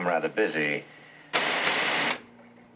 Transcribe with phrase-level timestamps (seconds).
[0.00, 0.82] I'm rather busy.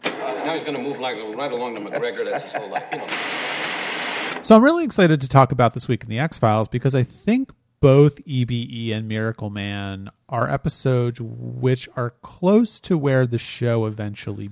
[0.03, 2.29] Now he's going to move like right along to McGregor.
[2.29, 2.83] That's his whole life.
[2.91, 4.41] You know.
[4.43, 7.01] So I'm really excited to talk about this week in the X Files because I
[7.01, 13.87] think both EBE and Miracle Man are episodes which are close to where the show
[13.87, 14.51] eventually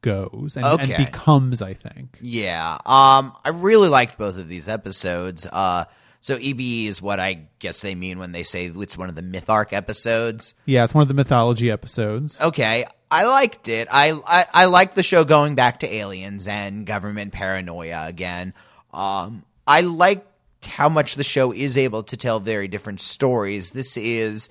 [0.00, 1.60] goes and, and becomes.
[1.60, 2.16] I think.
[2.22, 2.78] Yeah.
[2.86, 5.46] Um, I really liked both of these episodes.
[5.52, 5.84] Uh,
[6.26, 9.22] so EBE is what I guess they mean when they say it's one of the
[9.22, 10.54] myth arc episodes.
[10.64, 12.40] Yeah, it's one of the mythology episodes.
[12.40, 13.86] Okay, I liked it.
[13.92, 18.54] I I, I like the show going back to aliens and government paranoia again.
[18.92, 20.26] Um, I liked
[20.66, 23.70] how much the show is able to tell very different stories.
[23.70, 24.48] This is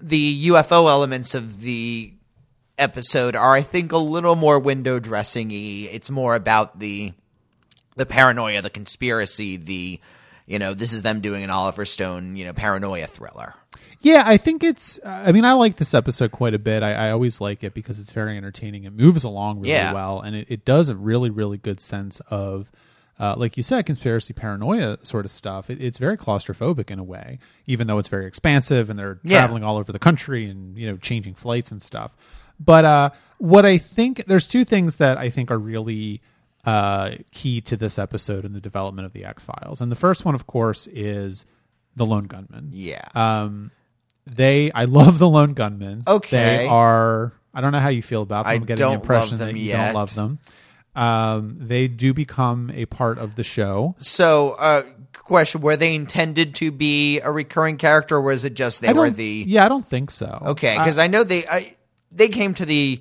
[0.00, 2.14] the UFO elements of the
[2.78, 5.88] episode are, I think, a little more window dressing y.
[5.92, 7.12] It's more about the
[7.94, 10.00] the paranoia, the conspiracy, the
[10.46, 13.54] you know, this is them doing an Oliver Stone, you know, paranoia thriller.
[14.00, 15.00] Yeah, I think it's.
[15.04, 16.82] I mean, I like this episode quite a bit.
[16.82, 18.84] I, I always like it because it's very entertaining.
[18.84, 19.92] It moves along really Yeah.
[19.94, 22.70] well, and it, it does a really, really good sense of,
[23.18, 25.70] uh, like you said, conspiracy paranoia sort of stuff.
[25.70, 29.38] It, it's very claustrophobic in a way, even though it's very expansive and they're Yeah.
[29.40, 32.14] traveling all over the country and you know changing flights and stuff.
[32.60, 36.20] But uh, what I think there's two things that I think are really
[36.66, 40.24] uh, key to this episode in the development of the X Files, and the first
[40.24, 41.46] one, of course, is
[41.94, 43.00] the lone gunman Yeah.
[43.14, 43.70] um
[44.26, 46.02] they i love the lone Gunman.
[46.06, 46.36] Okay.
[46.58, 49.38] they are i don't know how you feel about them I i'm getting the impression
[49.38, 49.86] that you yet.
[49.86, 50.38] don't love them
[50.94, 54.82] um they do become a part of the show So, uh,
[55.14, 59.08] question: Were they intended to be a recurring character, or was it just they were
[59.10, 60.76] the yeah i don't think so okay?
[60.76, 61.76] I- Because I, know they I,
[62.12, 63.00] they came to the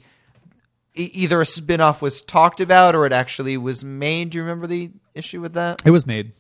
[0.95, 4.29] e- either a spin-off was talked about or it actually was made.
[4.31, 5.81] Do you remember the issue with that?
[5.85, 6.31] it was made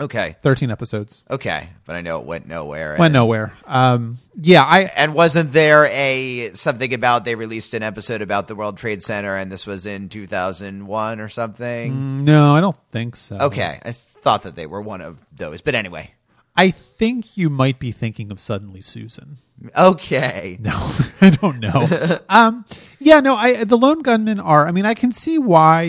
[0.00, 2.96] Okay, 13 episodes okay, but I know it went nowhere.
[2.98, 8.20] went nowhere um yeah i And wasn't there a something about they released an episode
[8.20, 12.24] about the World Trade Center, and this was in two thousand one or something?
[12.24, 15.60] no i don't think so Okay, I s- thought that they were one of those,
[15.60, 16.12] but anyway.
[16.56, 19.38] i think you might be thinking of suddenly susan
[19.76, 20.58] Okay.
[20.64, 22.18] No, I don't know.
[22.28, 22.64] um,
[22.98, 24.66] yeah, no, I the lone gunmen are.
[24.66, 25.82] I mean, I can see why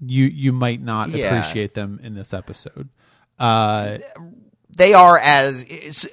[0.00, 1.26] you you might not Yeah.
[1.26, 2.88] appreciate them in this episode.
[3.38, 3.98] Uh,
[4.70, 5.64] they are as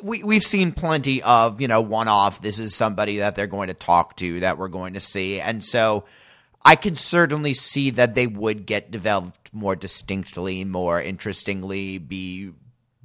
[0.03, 2.41] we we've seen plenty of you know one off.
[2.41, 5.63] This is somebody that they're going to talk to that we're going to see, and
[5.63, 6.05] so
[6.63, 12.51] I can certainly see that they would get developed more distinctly, more interestingly, be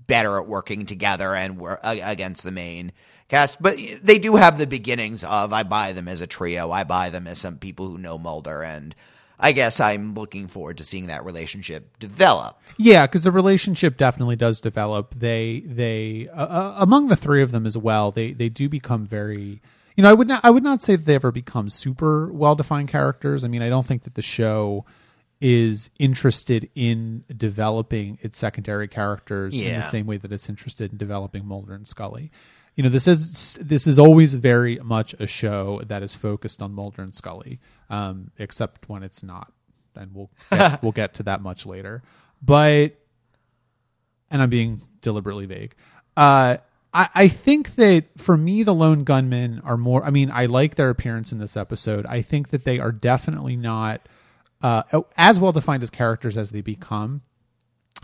[0.06, 2.92] better at working together and work against the main
[3.28, 3.60] cast.
[3.60, 6.70] But they do have the beginnings of I buy them as a trio.
[6.70, 8.94] I buy them as some people who know Mulder and.
[9.38, 12.59] I guess I'm looking forward to seeing that relationship develop.
[12.78, 15.14] yeah, because the relationship definitely does develop.
[15.14, 18.10] They they uh, uh, among the three of them as well.
[18.10, 19.60] They they do become very.
[19.94, 22.54] You know, I would not I would not say that they ever become super well
[22.54, 23.44] defined characters.
[23.44, 24.87] I mean, I don't think that the show
[25.41, 30.98] is interested in developing its secondary characters in the same way that it's interested in
[30.98, 32.30] developing Mulder and Scully.
[32.74, 36.72] You know, this is this is always very much a show that is focused on
[36.72, 39.52] Mulder and Scully, um, except when it's not,
[39.94, 42.02] and we'll get, we'll get to that much later.
[42.42, 42.98] But
[44.30, 45.75] and I'm being deliberately vague.
[46.16, 46.58] Uh,
[46.92, 50.04] I, I think that for me, the lone gunmen are more.
[50.04, 52.06] I mean, I like their appearance in this episode.
[52.06, 54.06] I think that they are definitely not
[54.62, 54.83] uh,
[55.17, 57.22] as well defined as characters as they become.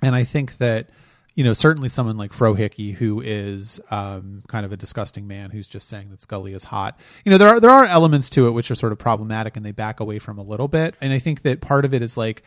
[0.02, 0.90] And I think that
[1.34, 5.66] you know certainly someone like Frohike, who is um, kind of a disgusting man who's
[5.66, 6.98] just saying that Scully is hot.
[7.24, 9.64] You know there are there are elements to it which are sort of problematic, and
[9.64, 10.94] they back away from a little bit.
[11.00, 12.42] And I think that part of it is like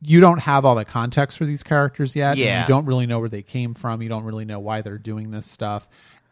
[0.00, 2.36] you don't have all the context for these characters yet.
[2.36, 2.62] Yeah.
[2.62, 4.00] you don't really know where they came from.
[4.00, 5.88] You don't really know why they're doing this stuff.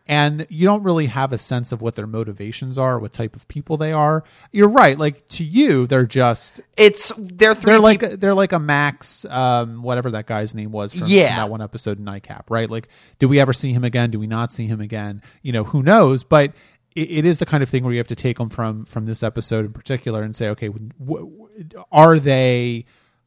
[0.08, 3.48] And you don't really have a sense of what their motivations are, what type of
[3.48, 4.22] people they are.
[4.52, 4.96] You're right.
[4.96, 9.82] Like to you, they're just It's they're 3 they're like they're like a Max, um,
[9.82, 11.36] whatever that guy's name was from, from Yeah.
[11.36, 12.70] that one episode in NICAP, right?
[12.70, 12.86] Like,
[13.18, 14.10] do we ever see him again?
[14.12, 15.22] Do we not see him again?
[15.42, 16.22] You know, who knows?
[16.22, 16.52] But
[16.94, 19.06] it, it is the kind of thing where you have to take them from from
[19.06, 21.48] this episode in particular and say, okay, w- w-
[21.90, 22.84] are they?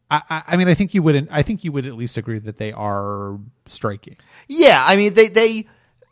[0.09, 1.27] I, I- I mean, I think you wouldn't.
[1.29, 4.15] I think you would at least agree that they are striking.
[4.47, 5.67] Yeah, I mean they they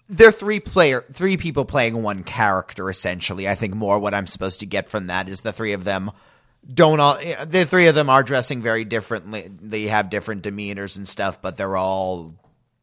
[0.09, 3.47] they're three player three people playing one character essentially.
[3.47, 6.11] I think more what I'm supposed to get from that is the three of them
[6.71, 9.49] don't all the three of them are dressing very differently.
[9.61, 12.35] They have different demeanors and stuff, but they're all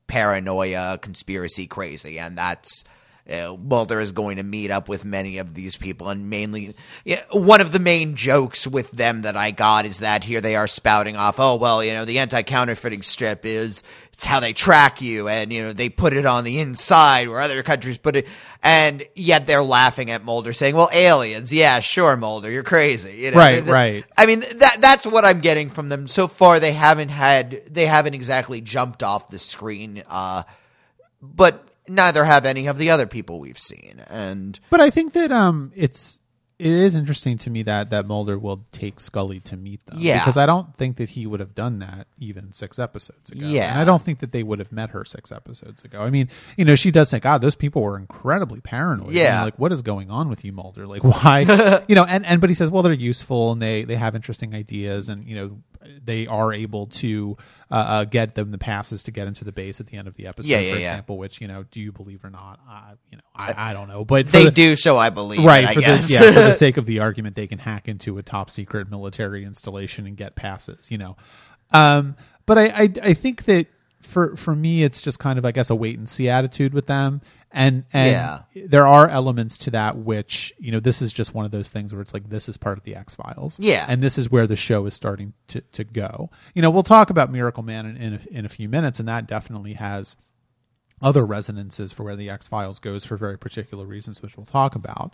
[0.07, 2.85] paranoia, conspiracy crazy, and that's
[3.31, 6.75] uh, Mulder is going to meet up with many of these people, and mainly
[7.05, 10.57] yeah, one of the main jokes with them that I got is that here they
[10.57, 13.83] are spouting off, oh well, you know, the anti-counterfeiting strip is
[14.13, 17.41] it's how they track you, and you know they put it on the inside where
[17.41, 18.27] other countries put it,
[18.63, 23.31] and yet they're laughing at Mulder, saying, "Well, aliens, yeah, sure, Mulder, you're crazy." You
[23.31, 24.05] know, Right, they- right.
[24.19, 26.61] I mean, that that's what I'm getting from them so far.
[26.61, 30.43] They haven't had, they haven't exactly jumped off the screen, uh,
[31.23, 35.33] but neither have any of the other people we've seen, and But I think that
[35.33, 36.21] um, it's
[36.57, 39.99] it is interesting to me that that Mulder will take Scully to meet them.
[39.99, 40.21] Yeah.
[40.21, 43.47] because I don't think that he would have done that even six episodes ago.
[43.47, 43.73] Yeah.
[43.73, 46.01] and I don't think that they would have met her six episodes ago.
[46.01, 49.43] I mean, you know, she does say, "God, those people were incredibly paranoid." Yeah.
[49.45, 50.87] like what is going on with you, Mulder?
[50.87, 51.83] Like why?
[51.89, 54.55] you know, and and but he says, well, they're useful and they they have interesting
[54.55, 55.59] ideas, and you know,
[56.05, 57.37] they are able to
[57.71, 60.15] uh, uh, get them the passes to get into the base at the end of
[60.15, 60.89] the episode, Yeah, yeah, for yeah.
[60.91, 61.19] example.
[61.19, 62.61] Which you know, do you believe or not?
[62.69, 65.47] Uh, you know, I, I don't know, but they the- do, so I believe, it,
[65.47, 66.09] right I for guess.
[66.09, 68.91] the yeah for the sake of the argument they can hack into a top secret
[68.91, 71.17] military installation and get passes you know
[71.73, 72.17] um
[72.47, 73.67] but I, I i think that
[74.01, 76.87] for for me it's just kind of i guess a wait and see attitude with
[76.87, 77.21] them
[77.55, 78.67] and and Yeah.
[78.69, 81.93] there are elements to that which you know this is just one of those things
[81.95, 83.87] where it's like this is part of the x files Yeah.
[83.89, 87.09] and this is where the show is starting to to go you know we'll talk
[87.11, 90.17] about miracle man in in a, in a few minutes and that definitely has
[91.03, 94.75] other resonances for where the X Files goes for very particular reasons, which we'll talk
[94.75, 95.13] about.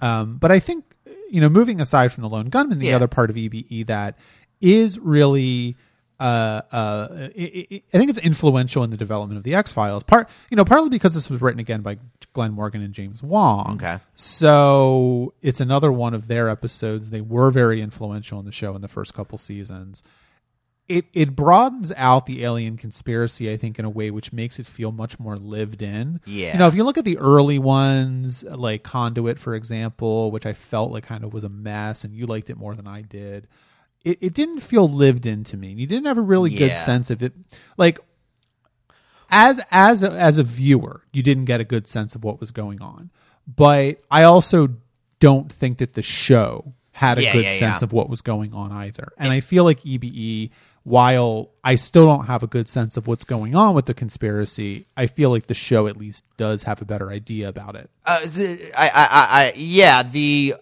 [0.00, 0.84] Um, but I think,
[1.30, 2.96] you know, moving aside from the lone gunman, the Yeah.
[2.96, 4.16] other part of EBE that
[4.60, 5.76] is really,
[6.22, 10.02] uh, uh, i i I think it's influential in the development of the X Files.
[10.02, 11.98] Part, you know, partly because this was written again by
[12.32, 13.74] Glenn Morgan and James Wong.
[13.74, 13.98] Okay.
[14.14, 17.10] So it's another one of their episodes.
[17.10, 20.02] They were very influential in the show in the first couple seasons
[20.88, 24.66] it it broadens out the alien conspiracy i think in a way which makes it
[24.66, 26.54] feel much more lived in Yeah.
[26.54, 30.52] you know if you look at the early ones like conduit for example which i
[30.52, 33.46] felt like kind of was a mess and you liked it more than i did
[34.04, 35.68] it, it didn't feel lived in to me.
[35.72, 37.32] You didn't have a really good sense of it.
[37.76, 37.98] Like
[39.30, 42.50] as as a, as a viewer you didn't get a good sense of what was
[42.50, 43.10] going on.
[43.46, 44.68] But i also
[45.20, 47.84] don't think that the show had a Yeah, good yeah, sense yeah.
[47.86, 49.12] of what was going on either.
[49.18, 50.50] And i feel like ebe
[50.84, 54.84] while i still don't have a good sense of what's going on with the conspiracy
[54.96, 57.88] i feel like the show at least does have a better idea about it.
[58.04, 59.08] Uh, the, I, I,
[59.46, 60.56] I, yeah, the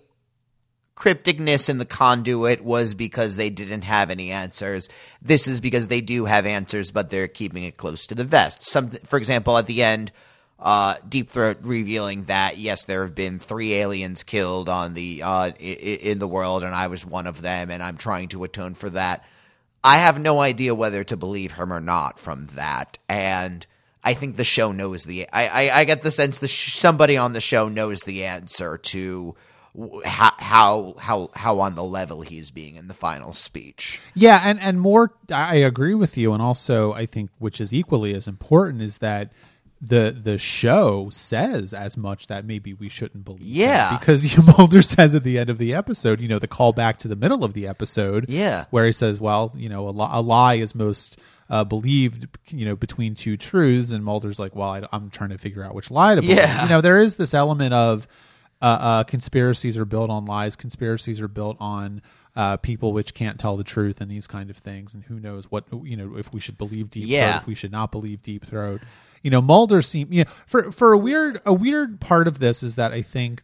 [1.01, 4.89] crypticness in the conduit was because they didn't have any answers.
[5.23, 8.63] This is because they do have answers, but they're keeping it close to the vest.
[8.63, 10.13] Some, for example, at the end,
[10.59, 15.53] uh, Deep Throat revealing that yes, there have been three aliens killed on the uh,
[15.59, 18.91] in the world, and I was one of them, and I'm trying to atone for
[18.91, 19.25] that.
[19.83, 23.67] I have no idea whether to believe him or not from that, and
[24.05, 25.27] I think the show knows the.
[25.33, 28.77] I I, I get the sense that sh- somebody on the show knows the answer
[28.77, 29.35] to
[30.05, 34.01] how how how how on the level he's being in the final speech.
[34.15, 38.15] Yeah, and and more I agree with you and also I think which is equally
[38.15, 39.33] as important is that
[39.81, 43.47] the the show says as much that maybe we shouldn't believe.
[43.47, 43.97] Yeah.
[43.99, 47.09] because Mulder says at the end of the episode, you know, the call back to
[47.09, 48.67] the middle of the episode, Yeah.
[48.71, 51.19] where he says, "Well, you know, a, li- a lie is most
[51.49, 55.39] uh, believed, you know, between two truths," and Mulder's like, "Well, I, I'm trying to
[55.39, 56.65] figure out which lie to believe." Yeah.
[56.65, 58.07] You know, there is this element of
[58.63, 60.57] uh, uh, conspiracies are built on lies.
[60.57, 62.03] Conspiracies are built on
[62.37, 64.95] uh, people which can't tell the truth and these kind of things.
[64.95, 67.33] And who knows what you know if we should believe deep Yeah.
[67.33, 68.81] throat, if we should not believe deep throat.
[69.23, 72.63] You know, Mulder seem you know for for a weird a weird part of this
[72.63, 73.43] is that I think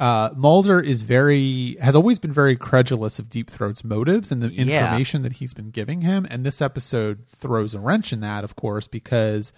[0.00, 4.48] uh, Mulder is very has always been very credulous of Deep Throat's motives and the
[4.52, 4.62] Yeah.
[4.62, 8.56] information that he's been giving him, and this episode throws a wrench in that, of
[8.56, 9.52] course, because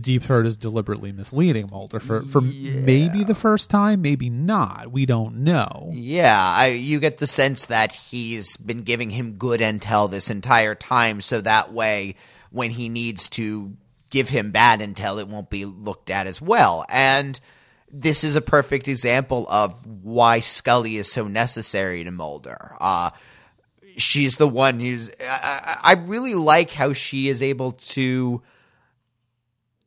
[0.00, 4.90] Deep Throat is deliberately misleading Mulder for for maybe the first time, maybe not.
[4.90, 5.90] We don't know.
[5.92, 10.74] Yeah, I, you get the sense that he's been giving him good intel this entire
[10.74, 12.16] time, so that way,
[12.50, 13.76] when he needs to
[14.08, 16.86] give him bad intel, it won't be looked at as well.
[16.88, 17.38] And
[17.90, 22.74] this is a perfect example of why Scully is so necessary to Mulder.
[22.80, 23.10] Uh,
[23.98, 25.10] she's the one who's.
[25.20, 28.42] I I really like how she is able to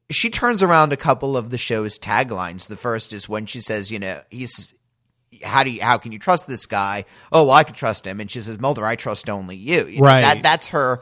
[0.10, 2.68] she turns around a couple of the show's taglines.
[2.68, 4.74] The first is when she says, you know, he's
[5.44, 7.06] how do you how can you trust this guy?
[7.32, 8.20] Oh, well, I can trust him.
[8.20, 9.86] And she says, Mulder, I trust only you.
[9.86, 10.22] You know, Right.
[10.22, 11.02] that that's her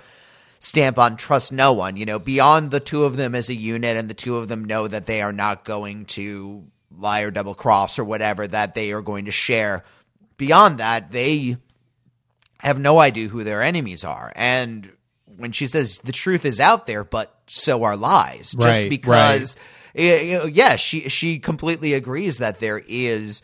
[0.60, 1.96] stamp on trust no one.
[1.98, 4.66] You know, beyond the two of them as a unit, and the two of them
[4.66, 6.66] know that they are not going to
[6.98, 9.84] lie or double cross or whatever that they are going to share.
[10.38, 11.58] Beyond that, they
[12.60, 14.34] have no idea who their enemies are.
[14.36, 14.92] And
[15.38, 19.56] when she says the truth is out there, but so are lies, just Right, because
[19.94, 23.42] yeah, she she completely agrees that there is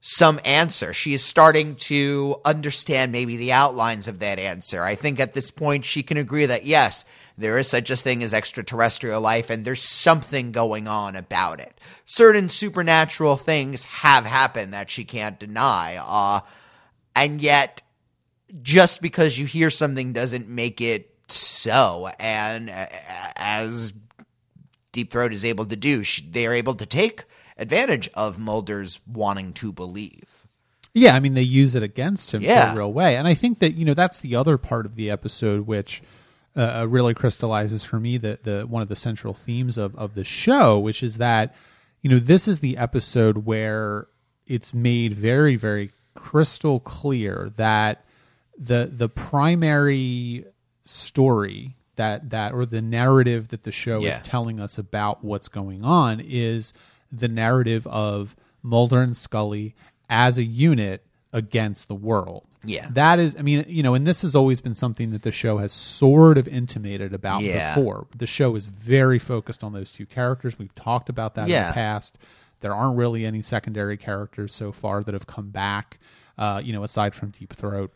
[0.00, 0.94] some answer.
[0.94, 4.82] She is starting to understand maybe the outlines of that answer.
[4.82, 7.04] I think at this point she can agree that yes,
[7.36, 11.78] there is such a thing as extraterrestrial life and there's something going on about it.
[12.04, 15.96] Certain supernatural things have happened that she can't deny.
[15.96, 16.40] Uh,
[17.14, 17.82] and yet
[18.62, 22.10] just because you hear something doesn't make it so.
[22.18, 22.86] And uh,
[23.36, 23.92] as
[24.92, 27.24] Deep Throat is able to do, they are able to take
[27.56, 30.24] advantage of Mulder's wanting to believe.
[30.92, 32.70] Yeah, I mean they use it against him Yeah.
[32.70, 34.96] in a real way, and I think that you know that's the other part of
[34.96, 36.02] the episode which
[36.56, 40.24] uh, really crystallizes for me the the one of the central themes of of the
[40.24, 41.54] show, which is that
[42.02, 44.08] you know this is the episode where
[44.48, 48.04] it's made very very crystal clear that
[48.58, 50.44] the the primary
[50.90, 54.10] story that that or the narrative that the show Yeah.
[54.10, 56.72] is telling us about what's going on is
[57.12, 59.74] the narrative of Mulder and Scully
[60.08, 62.44] as a unit against the world.
[62.64, 62.88] Yeah.
[62.90, 65.58] That is I mean, you know, and this has always been something that the show
[65.58, 67.74] has sort of intimated about Yeah.
[67.74, 68.06] before.
[68.16, 70.58] The show is very focused on those two characters.
[70.58, 72.18] We've talked about that in the past.
[72.60, 75.98] There aren't really any secondary characters so far that have come back,
[76.36, 77.92] uh, you know, aside from Deep Throat.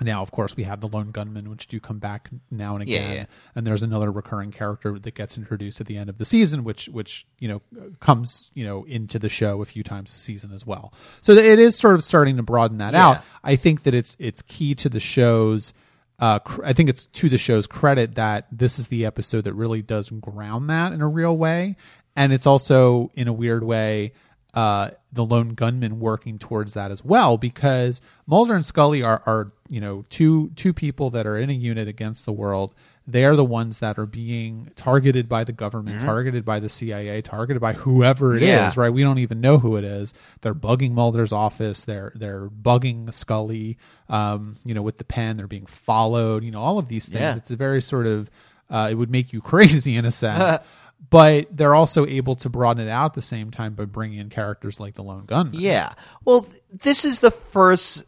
[0.00, 2.98] Now, of course, we have the lone gunmen, which do come back now and Yeah,
[2.98, 3.24] again, yeah.
[3.56, 6.88] and there's another recurring character that gets introduced at the end of the season, which
[6.88, 7.62] which you know
[7.98, 10.92] comes you know into the show a few times a season as well.
[11.20, 13.08] So it is sort of starting to broaden that Yeah.
[13.08, 13.24] out.
[13.42, 15.72] I think that it's it's key to the show's.
[16.20, 19.52] Uh, cr- I think it's to the show's credit that this is the episode that
[19.54, 21.76] really does ground that in a real way,
[22.16, 24.12] and it's also in a weird way
[24.54, 29.52] uh, the lone gunman working towards that as well because Mulder and Scully are, are
[29.68, 32.74] you know two two people that are in a unit against the world.
[33.06, 37.22] They are the ones that are being targeted by the government, targeted by the CIA,
[37.22, 38.48] targeted by whoever it is.
[38.48, 38.70] Yeah.
[38.76, 38.92] right?
[38.92, 40.12] We don't even know who it is.
[40.42, 41.84] They're bugging Mulder's office.
[41.84, 43.78] They're they're bugging Scully.
[44.10, 46.44] Um, you know, with the pen, they're being followed.
[46.44, 47.20] You know, all of these things.
[47.20, 47.36] Yeah.
[47.36, 48.30] It's a very sort of
[48.68, 50.58] uh, it would make you crazy in a sense.
[51.10, 54.30] but they're also able to broaden it out at the same time by bringing in
[54.30, 55.60] characters like the lone gunman.
[55.60, 55.92] Yeah.
[56.24, 58.04] Well, th- this is the first.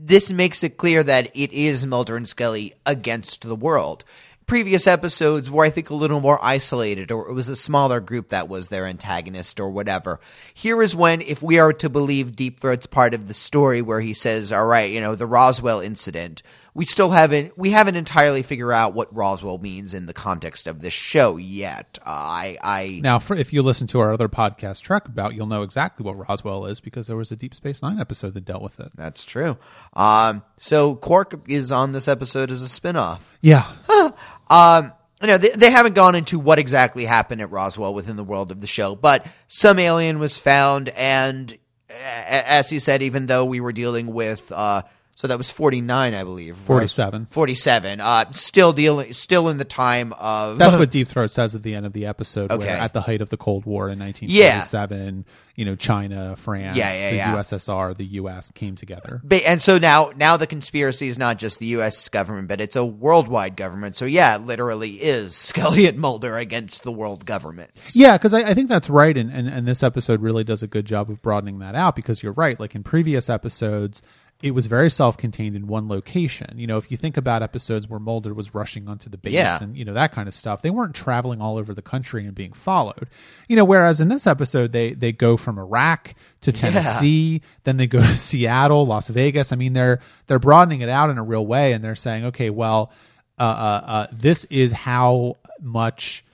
[0.00, 4.04] This makes it clear that it is Mulder and Scully against the world.
[4.46, 8.30] Previous episodes were, I think, a little more isolated, or it was a smaller group
[8.30, 10.20] that was their antagonist, or whatever.
[10.54, 14.00] Here is when, if we are to believe Deep Throat's part of the story, where
[14.00, 16.42] he says, "All right, you know, the Roswell incident,"
[16.74, 20.80] we still haven't we haven't entirely figured out what Roswell means in the context of
[20.80, 21.98] this show yet.
[22.00, 25.46] Uh, I, I Now, for, if you listen to our other podcast, Trek About, you'll
[25.46, 28.62] know exactly what Roswell is because there was a Deep Space Nine episode that dealt
[28.62, 28.92] with it.
[28.94, 29.56] That's true.
[29.94, 33.20] Um, so Quark is on this episode as a spinoff.
[33.40, 33.66] Yeah,
[34.50, 38.24] Um, you know, they, they haven't gone into what exactly happened at Roswell within the
[38.24, 41.56] world of the show, but some alien was found, and
[41.90, 44.82] as he said, even though we were dealing with, uh,
[45.18, 47.26] so that was forty nine, I believe, 47.
[47.32, 48.00] forty seven.
[48.00, 51.74] Uh, still dealing, still in the time of that's what Deep Throat says at the
[51.74, 52.52] end of the episode.
[52.52, 52.66] Okay.
[52.66, 55.24] Where at the height of the Cold War in 1947,
[55.56, 57.36] you know, China, France, Yeah, yeah, the yeah.
[57.36, 59.20] USSR, the US came together.
[59.24, 62.08] Ba- and so now now the conspiracy is not just the U.S.
[62.08, 63.96] government, but it's a worldwide government.
[63.96, 67.72] So yeah, it literally is Scully and Mulder against the world government.
[67.92, 70.68] Yeah, because I, I think that's right, and, and and this episode really does a
[70.68, 71.96] good job of broadening that out.
[71.96, 74.00] Because you're right, like in previous episodes,
[74.40, 76.58] it was very self-contained in one location.
[76.58, 79.58] You know, if you think about episodes where Mulder was rushing onto the base Yeah.
[79.60, 82.36] and you know that kind of stuff, they weren't traveling all over the country and
[82.36, 83.08] being followed.
[83.48, 87.88] You know, whereas in this episode, they they go from Iraq to Tennessee, then they
[87.88, 89.52] go to Seattle, Las Vegas.
[89.52, 92.50] I mean, they're they're broadening it out in a real way, and they're saying, okay,
[92.50, 92.92] well,
[93.38, 96.24] uh, uh, uh, this is how much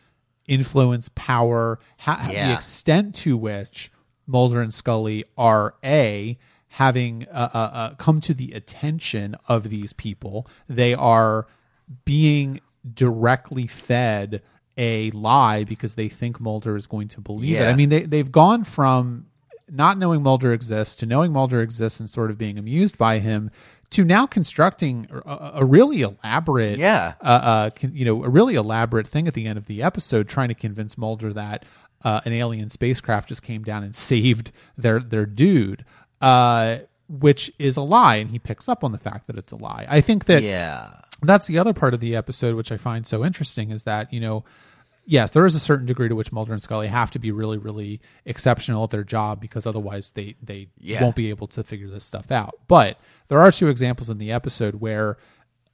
[0.46, 3.90] influence, power, how, the extent to which
[4.26, 6.36] Mulder and Scully are a
[6.74, 10.46] having uh, uh, uh, come to the attention of these people.
[10.68, 11.46] They are
[12.04, 12.60] being
[12.94, 14.42] directly fed
[14.76, 17.62] a lie because they think Mulder is going to believe it.
[17.72, 19.26] I mean, they they've gone from
[19.70, 23.50] not knowing Mulder exists to knowing Mulder exists and sort of being amused by him
[23.90, 27.14] to now constructing a, a really elaborate Yeah.
[27.20, 30.28] uh, uh, con- you know, a really elaborate thing at the end of the episode,
[30.28, 31.64] trying to convince Mulder that
[32.02, 35.84] uh, an alien spacecraft just came down and saved their their dude,
[36.24, 36.78] uh,
[37.08, 39.86] which is a lie, and he picks up on the fact that it's a lie.
[39.88, 40.90] I think that Yeah.
[41.22, 44.20] that's the other part of the episode which I find so interesting is that you
[44.20, 44.44] know,
[45.04, 47.58] yes, there is a certain degree to which Mulder and Scully have to be really,
[47.58, 51.02] really exceptional at their job because otherwise they they Yeah.
[51.02, 52.54] won't be able to figure this stuff out.
[52.68, 55.18] But there are two examples in the episode where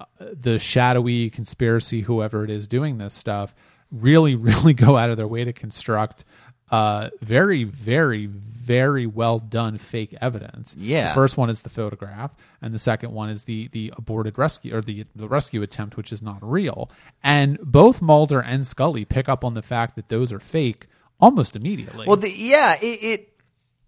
[0.00, 3.54] uh, the shadowy conspiracy, whoever it is doing this stuff,
[3.92, 6.24] really, really go out of their way to construct
[6.70, 10.76] uh, very, very, very well done fake evidence.
[10.78, 11.08] Yeah.
[11.08, 14.76] The first one is the photograph, and the second one is the the aborted rescue
[14.76, 16.90] or the the rescue attempt, which is not real.
[17.22, 20.86] And both Mulder and Scully pick up on the fact that those are fake
[21.20, 22.06] almost immediately.
[22.06, 23.32] Well, the, yeah, it, it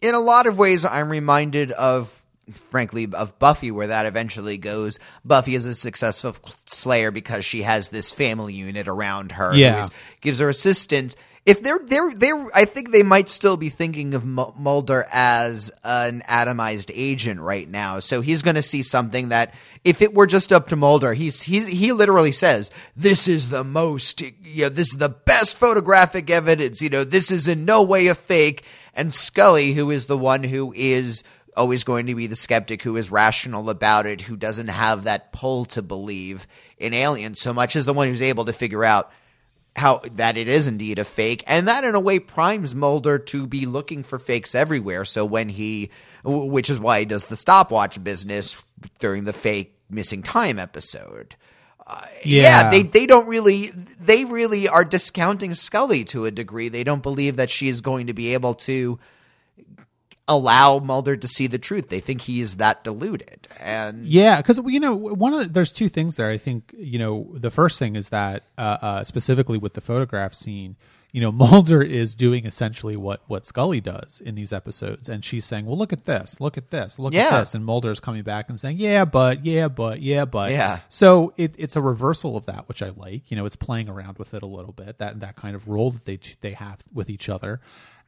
[0.01, 2.19] in a lot of ways I'm reminded of
[2.51, 4.99] frankly of Buffy where that eventually goes.
[5.25, 6.35] Buffy is a successful
[6.67, 9.87] slayer because she has this family unit around her Yeah.
[10.21, 11.15] gives her assistance.
[11.45, 15.73] If they're they're they're I think they might still be thinking of Mu- Mulder as
[15.83, 17.99] an atomized agent right now.
[17.99, 21.43] So he's going to see something that if it were just up to Mulder, he's
[21.43, 26.31] he's he literally says, "This is the most you know, this is the best photographic
[26.31, 30.19] evidence, you know, this is in no way a fake." And Scully, who is the
[30.19, 31.25] one who is
[31.57, 35.33] always going to be the skeptic who is rational about it, who doesn't have that
[35.33, 36.47] pull to believe
[36.79, 39.11] in aliens so much as the one who's able to figure out
[39.77, 43.47] how that it is indeed a fake, and that in a way primes Mulder to
[43.47, 45.05] be looking for fakes everywhere.
[45.05, 45.91] So when he,
[46.25, 48.57] which is why he does the stopwatch business
[48.99, 51.37] during the fake missing time episode.
[51.87, 52.43] Uh, yeah.
[52.43, 52.71] Yeah.
[52.71, 56.69] they they don't really they really are discounting Scully to a degree.
[56.69, 58.99] They don't believe that she is going to be able to
[60.29, 61.89] allow Mulder to see the truth.
[61.89, 65.73] They think he is that deluded, and Yeah, because you know one of the, there's
[65.73, 66.31] two things there.
[66.31, 70.33] I think you know the first thing is that uh, uh, specifically with the photograph
[70.35, 70.77] scene,
[71.11, 75.45] you know Mulder is doing essentially what what Scully does in these episodes, and she's
[75.45, 77.29] saying, "Well, look at this, look at this, look Yeah.
[77.35, 80.53] at this," and Mulder is coming back and saying, "Yeah, but yeah, but yeah, but
[80.53, 80.79] Yeah.
[80.89, 83.31] So it, it's a reversal of that, which I like.
[83.31, 85.91] You know, it's playing around with it a little bit that that kind of role
[85.91, 87.61] that they they have with each other.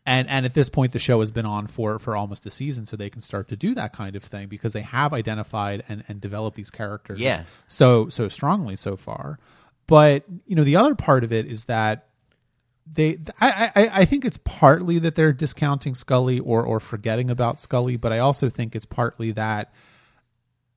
[0.07, 2.85] And and at this point, the show has been on for for almost a season,
[2.85, 6.05] so they can start to do that kind of thing because they have identified and
[6.09, 7.45] and developed these characters Yeah.
[7.69, 9.39] so so strongly so far.
[9.87, 12.07] But you know, the other part of it is that
[12.93, 17.59] they I, I I think it's partly that they're discounting Scully or or forgetting about
[17.59, 19.73] Scully, but I also think it's partly that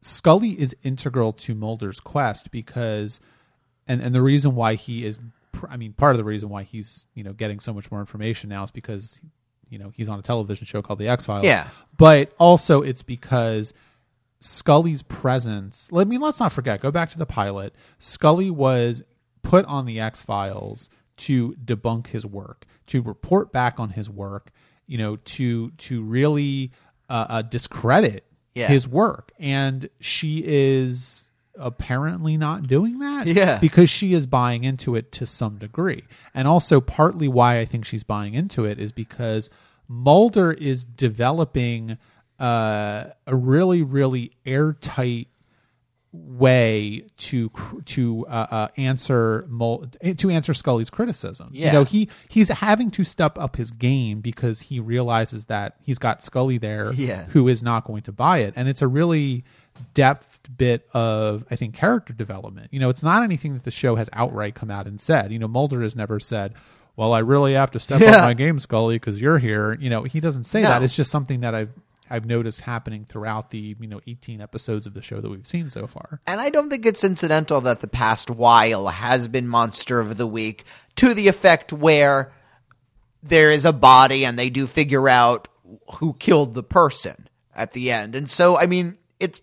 [0.02, 3.20] Scully is integral to Mulder's quest because
[3.88, 5.20] and and the reason why he is
[5.70, 8.50] I mean part of the reason why he's, you know, getting so much more information
[8.50, 9.20] now is because
[9.70, 11.44] you know, he's on a television show called The X-Files.
[11.46, 11.68] Yeah.
[11.98, 13.74] But also it's because
[14.40, 15.90] Scully's presence.
[15.94, 16.80] I mean, let's not forget.
[16.80, 17.74] Go back to the pilot.
[18.00, 19.04] Scully was
[19.42, 24.52] put on the X Files to debunk his work, to report back on his work.
[24.86, 26.72] You know, to to really
[27.10, 28.24] uh, uh, discredit
[28.56, 28.68] Yeah.
[28.68, 31.27] his work, and she is
[31.60, 33.28] apparently not doing that.
[33.28, 33.60] Yeah.
[33.60, 37.86] because she is buying into it to some degree, and also partly why I think
[37.86, 39.50] she's buying into it is because
[39.88, 41.98] Mulder is developing
[42.40, 45.28] uh, a really, really airtight
[46.14, 47.52] way to
[47.86, 51.52] to uh, uh, answer Mul- to answer Scully's criticisms.
[51.62, 56.00] You know, he he's having to step up his game because he realizes that he's
[56.00, 57.26] got Scully there Yeah.
[57.26, 59.44] who is not going to buy it, and it's a really
[59.94, 62.74] depth bit of I think character development.
[62.74, 65.32] You know, it's not anything that the show has outright come out and said.
[65.32, 66.54] You know, Mulder has never said.
[66.96, 68.16] Well, I really have to step Yeah.
[68.16, 69.78] up my game, Scully, because you're here.
[69.80, 70.70] You know, he doesn't say No.
[70.70, 70.82] that.
[70.82, 71.70] It's just something that I've
[72.10, 75.70] I've noticed happening throughout the you know 18 episodes of the show that we've seen
[75.70, 76.20] so far.
[76.28, 80.28] And I don't think it's incidental that the past while has been Monster of the
[80.28, 80.64] Week
[80.98, 82.32] to the effect where
[83.24, 85.48] there is a body and they do figure out
[85.96, 88.16] who killed the person at the end.
[88.16, 89.42] And so, I mean, it's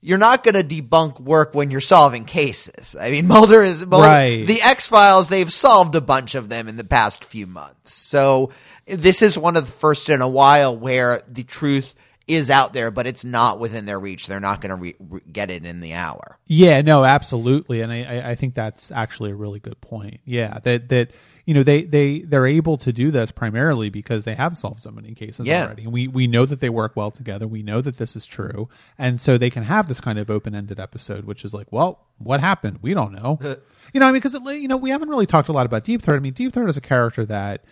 [0.00, 2.94] you're not going to debunk work when you're solving cases.
[3.00, 4.44] I mean, Mulder is Mulder, Right.
[4.46, 5.28] the X Files.
[5.30, 7.94] They've solved a bunch of them in the past few months.
[7.94, 8.50] So
[8.86, 11.94] this is one of the first in a while where the truth
[12.26, 14.26] is out there, but it's not within their reach.
[14.26, 16.38] They're not going to re- re- get it in the hour.
[16.46, 20.20] Yeah, no, absolutely, and I, I, think that's actually a really good point.
[20.24, 21.10] Yeah, that that
[21.44, 24.90] you know they they they're able to do this primarily because they have solved so
[24.90, 25.66] many cases Yeah.
[25.66, 27.46] already, and we we know that they work well together.
[27.46, 30.54] We know that this is true, and so they can have this kind of open
[30.54, 32.78] ended episode, which is like, well, what happened?
[32.80, 33.38] We don't know.
[33.42, 33.56] Uh.
[33.92, 36.00] you know, I mean, because you know we haven't really talked a lot about Deep
[36.02, 36.16] Throat.
[36.16, 37.64] I mean, Deep Throat is a character that.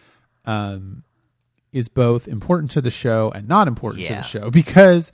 [0.44, 1.04] Um
[1.72, 5.10] is both important to the show and not important to the show because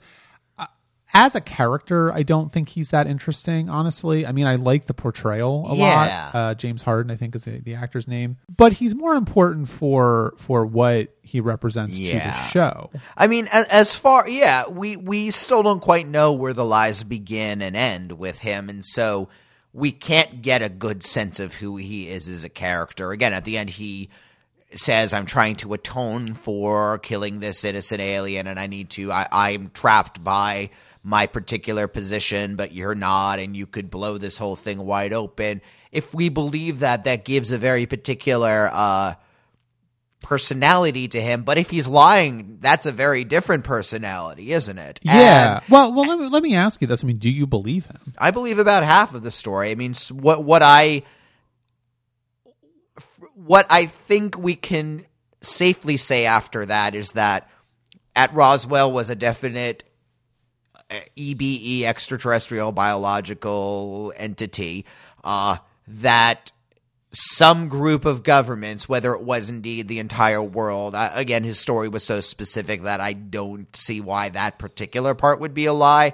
[0.57, 0.65] uh,
[1.13, 4.25] as a character, I don't think he's that interesting, honestly.
[4.27, 5.83] I mean, I like the portrayal a Yeah.
[5.85, 6.35] lot.
[6.35, 10.33] Uh, James Harden, I think, is the, the actor's name, but he's more important for
[10.37, 12.89] for what he represents to the show.
[13.15, 17.03] I mean, as, as far yeah, we we still don't quite know where the lies
[17.03, 19.29] begin and end with him, and so
[19.71, 23.11] we can't get a good sense of who he is as a character.
[23.11, 24.09] Again, at the end, he
[24.73, 29.11] says, "I'm trying to atone for killing this innocent alien, and I need to.
[29.11, 30.69] I, I'm trapped by
[31.03, 35.61] my particular position, but you're not, and you could blow this whole thing wide open.
[35.91, 39.15] If we believe that, that gives a very particular uh,
[40.21, 41.43] personality to him.
[41.43, 44.99] But if he's lying, that's a very different personality, isn't it?
[45.01, 45.57] Yeah.
[45.57, 47.03] And well, well, let me, let me ask you this.
[47.03, 48.13] I mean, do you believe him?
[48.17, 49.71] I believe about half of the story.
[49.71, 51.03] I mean, what what I
[53.45, 55.05] what I think we can
[55.41, 57.49] safely say after that is that
[58.15, 59.83] at Roswell was a definite
[60.91, 64.85] uh, EBE extraterrestrial biological entity
[65.23, 66.51] uh, that
[67.11, 71.87] some group of governments, whether it was indeed the entire world, I, again, his story
[71.87, 76.13] was so specific that I don't see why that particular part would be a lie.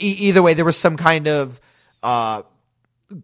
[0.00, 1.60] E- either way, there was some kind of
[2.02, 2.42] uh,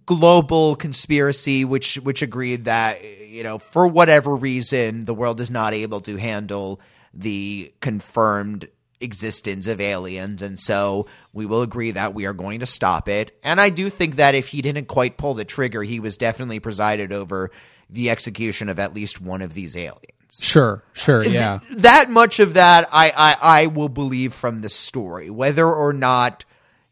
[0.07, 5.73] global conspiracy which which agreed that you know for whatever reason the world is not
[5.73, 6.81] able to handle
[7.15, 8.69] the confirmed
[9.01, 10.43] existence of aliens.
[10.43, 13.39] And so we will agree that we are going to stop it.
[13.43, 16.61] And i do think that if he didn't quite pull the trigger he was definitely
[16.61, 17.51] presided over
[17.91, 20.13] the execution of at least one of these aliens.
[20.41, 21.61] Sure, sure, yeah.
[21.71, 26.45] that much of that I, I I will believe from the story, whether or not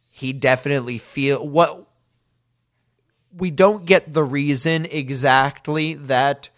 [0.09, 1.86] he definitely feel what
[3.37, 6.49] we don't get the reason exactly that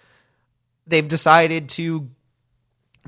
[0.86, 2.08] they've decided to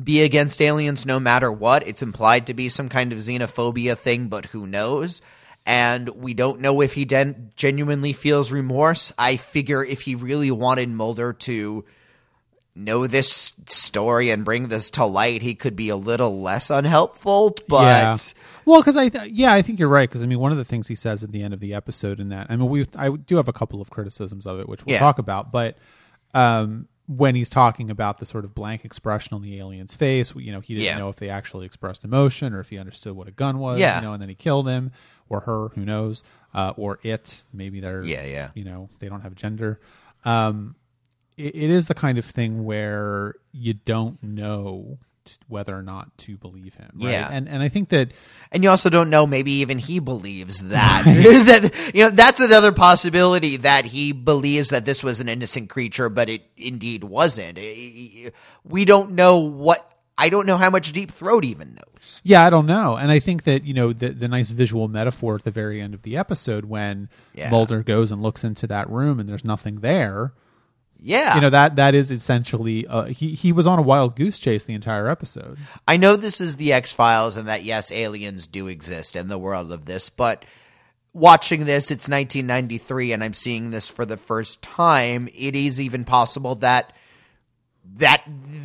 [0.03, 1.87] be against aliens no matter what.
[1.87, 5.23] It's implied to be some kind of xenophobia thing, but who knows?
[5.67, 9.13] And we don't know if he den- genuinely feels remorse.
[9.19, 11.85] I figure if he really wanted Mulder to
[12.75, 17.57] know this story and bring this to light, he could be a little less unhelpful.
[17.69, 18.17] But yeah.
[18.65, 20.09] Well, because I th- yeah, I think you're right.
[20.09, 22.21] Because I mean, one of the things he says at the end of the episode
[22.21, 24.85] in that I mean, we I do have a couple of criticisms of it, which
[24.87, 24.99] we'll Yeah.
[25.01, 25.51] talk about.
[25.53, 25.77] But
[26.35, 30.53] um, when he's talking about the sort of blank expression on the alien's face, you
[30.53, 30.99] know, he didn't Yeah.
[30.99, 33.81] know if they actually expressed emotion or if he understood what a gun was.
[33.81, 33.97] Yeah.
[34.01, 34.93] You know, and then he killed him
[35.29, 36.23] or her, who knows,
[36.55, 37.43] uh, or it.
[37.53, 38.51] Maybe they're Yeah, yeah.
[38.55, 39.81] You know, they don't have gender.
[40.25, 40.77] Um,
[41.41, 44.99] it, it is the kind of thing where you don't know
[45.47, 46.91] whether or not to believe him.
[46.95, 47.13] Right?
[47.13, 47.29] Yeah.
[47.31, 48.11] and and I think that
[48.51, 51.05] And you also don't know, maybe even he believes that.
[51.07, 56.09] that you know, that's another possibility that he believes that this was an innocent creature,
[56.09, 57.59] but it indeed wasn't.
[58.65, 59.87] We don't know what
[60.19, 62.21] I don't know how much Deep Throat even knows.
[62.23, 62.97] Yeah, I don't know.
[62.97, 65.95] And I think that, you know, the, the nice visual metaphor at the very end
[65.95, 67.49] of the episode when Yeah.
[67.51, 70.35] Mulder goes and looks into that room and there's nothing there,
[71.03, 71.35] Yeah.
[71.35, 74.65] you know, that that is essentially, uh, he, he was on a wild goose chase
[74.65, 75.59] the entire episode.
[75.89, 79.39] I know this is the X Files and that yes, aliens do exist in the
[79.39, 80.45] world of this, but
[81.13, 85.29] watching this, it's 1993 and I'm seeing this for the first time.
[85.35, 86.93] It is even possible that
[87.97, 88.23] that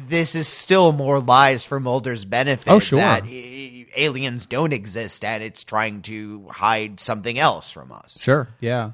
[0.08, 2.70] this is still more lies for Mulder's benefit.
[2.70, 3.00] Oh, sure.
[3.00, 3.24] That
[3.96, 8.18] aliens don't exist and it's trying to hide something else from us.
[8.20, 8.50] Sure.
[8.60, 8.92] Yeah.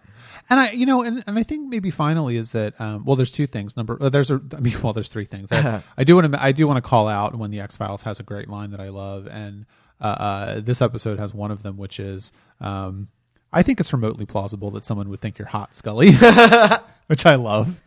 [0.50, 3.32] And I, you know, and, and I think maybe finally is that, um, well, there's
[3.32, 3.78] two things.
[3.78, 5.52] Number, uh, there's a, I mean, well, there's three things.
[5.52, 8.02] I, I do want to, I do want to call out when the X Files
[8.02, 9.66] has a great line that I love, and
[10.02, 13.08] uh, uh, this episode has one of them, which is, um,
[13.54, 16.12] I think it's remotely plausible that someone would think you're hot, Scully,
[17.08, 17.82] which I love.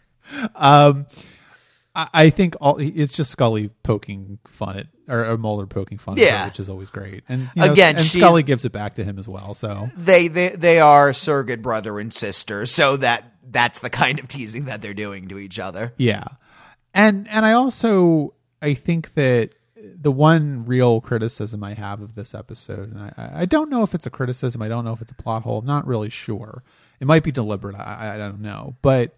[0.55, 1.07] Um,
[1.95, 6.15] I, I think all it's just Scully poking fun at, or, or Mulder poking fun
[6.19, 6.39] at Yeah.
[6.43, 7.25] her, which is always great.
[7.29, 9.55] And you know, Again, and Scully gives it back to him as well.
[9.55, 14.29] So They they they are surrogate brother and sister, so that that's the kind of
[14.29, 15.93] teasing that they're doing to each other.
[15.97, 16.25] Yeah.
[16.93, 22.35] And and I also I think that the one real criticism I have of this
[22.35, 25.13] episode, and I, I don't know if it's a criticism, I don't know if it's
[25.13, 26.63] a plot hole, I'm not really sure.
[27.01, 28.77] It might be deliberate, I, I don't know.
[28.81, 29.15] But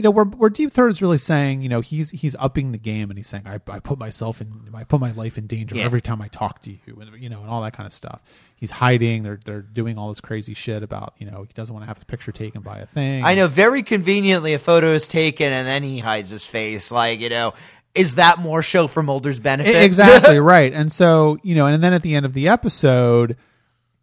[0.00, 2.78] you know, where where Deep Throat is really saying, you know, he's he's upping the
[2.78, 5.76] game and he's saying, I, I put myself in I put my life in danger
[5.76, 5.84] Yeah.
[5.84, 8.22] every time I talk to you and you know, and all that kind of stuff.
[8.56, 11.82] He's hiding, they're they're doing all this crazy shit about, you know, he doesn't want
[11.82, 13.22] to have his picture taken by a thing.
[13.26, 16.90] I know very conveniently a photo is taken and then he hides his face.
[16.90, 17.52] Like, you know,
[17.94, 19.76] is that more show for Mulder's benefit?
[19.76, 23.36] Exactly right and so you know and then at the end of the episode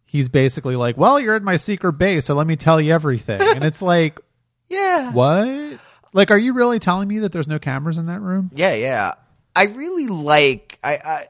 [0.06, 3.40] he's basically like well you're at my secret base so let me tell you everything
[3.40, 4.18] and it's like
[4.68, 5.10] yeah.
[5.12, 5.78] what
[6.12, 9.12] like are you really telling me that there's no cameras in that room Yeah, yeah.
[9.56, 11.24] I really like I I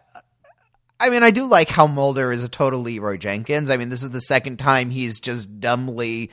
[1.01, 3.71] I mean, I do like how Mulder is a total Leeroy Jenkins.
[3.71, 6.31] I mean, this is the second time he's just dumbly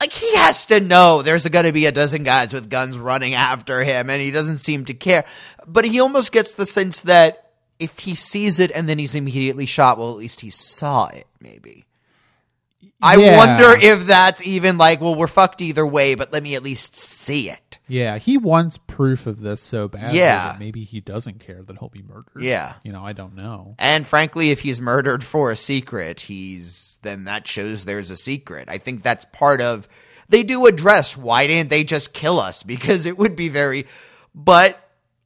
[0.00, 3.34] like he has to know there's going to be a dozen guys with guns running
[3.34, 5.24] after him and he doesn't seem to care.
[5.66, 9.66] But he almost gets the sense that if he sees it and then he's immediately
[9.66, 11.84] shot, well, at least he saw it, maybe.
[13.02, 13.36] I Yeah.
[13.36, 16.96] wonder if that's even like, well, we're fucked either way, but let me at least
[16.96, 17.69] see it.
[17.90, 20.52] Yeah, he wants proof of this so badly Yeah.
[20.52, 22.40] that maybe he doesn't care that he'll be murdered.
[22.42, 22.74] Yeah.
[22.84, 23.74] You know, I don't know.
[23.78, 28.68] And frankly, if he's murdered for a secret, he's then that shows there's a secret.
[28.68, 29.88] I think that's part of
[30.28, 32.62] they do address why didn't they just kill us?
[32.70, 33.86] Because it would be very
[34.34, 34.78] but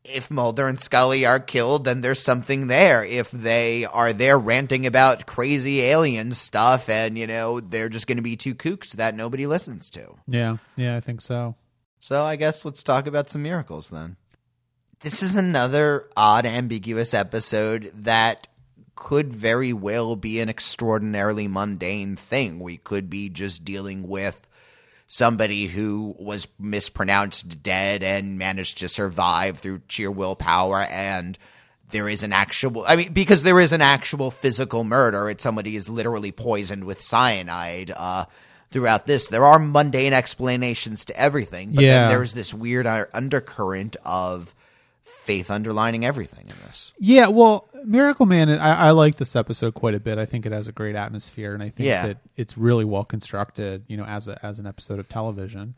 [0.04, 3.04] if Mulder and Scully are killed, then there's something there.
[3.04, 8.18] If they are there ranting about crazy alien stuff and, you know, they're just going
[8.18, 10.14] to be two kooks that nobody listens to.
[10.26, 11.54] Yeah, yeah, I think so.
[12.04, 14.16] So I guess let's talk about some miracles then.
[15.00, 18.46] This is another odd, ambiguous episode that
[18.94, 22.60] could very well be an extraordinarily mundane thing.
[22.60, 24.46] We could be just dealing with
[25.06, 31.38] somebody who was mispronounced dead and managed to survive through sheer willpower and
[31.90, 35.74] there is an actual I mean because there is an actual physical murder it's somebody
[35.74, 38.24] is literally poisoned with cyanide uh
[38.74, 42.00] throughout this there are mundane explanations to everything but Yeah.
[42.02, 44.54] then there's this weird undercurrent of
[45.04, 49.94] faith underlining everything in this Yeah, well, Miracle Man, I, I like this episode quite
[49.94, 50.18] a bit.
[50.18, 52.06] I think it has a great atmosphere, and I think Yeah.
[52.08, 53.84] that it's really well constructed.
[53.88, 55.74] You know, as a as an episode of television.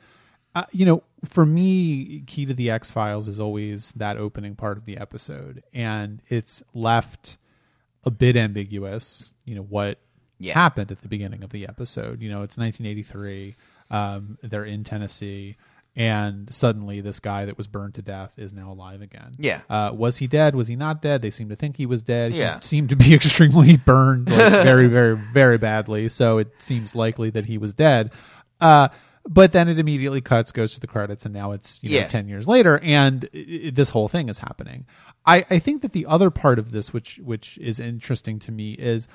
[0.55, 4.79] Uh, you know, for me, key to the X Files is always that opening part
[4.79, 7.37] of the episode, and it's left
[8.05, 9.31] a bit ambiguous.
[9.45, 9.99] You know what
[10.39, 10.55] Yeah.
[10.55, 12.21] happened at the beginning of the episode.
[12.21, 13.55] You know, it's 1983.
[13.91, 15.57] Um, they're in Tennessee,
[15.95, 19.35] and suddenly this guy that was burned to death is now alive again.
[19.39, 19.61] Yeah.
[19.71, 20.55] Uh, was he dead?
[20.55, 21.23] Was he not dead?
[21.23, 22.33] They seem to think he was dead.
[22.33, 22.57] Yeah.
[22.57, 26.09] He seemed to be extremely burned, like very, very, very badly.
[26.09, 28.13] So it seems likely that he was dead.
[28.61, 28.89] Uh,
[29.29, 32.07] but then it immediately cuts, goes to the credits, and now it's you know, Yeah.
[32.07, 34.87] ten years later, and i i this whole thing is happening.
[35.25, 38.75] I, I think that the other part of this, which which is interesting to me,
[38.75, 39.09] is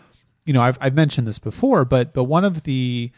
[0.46, 3.12] you know I've I've mentioned this before, but but one of the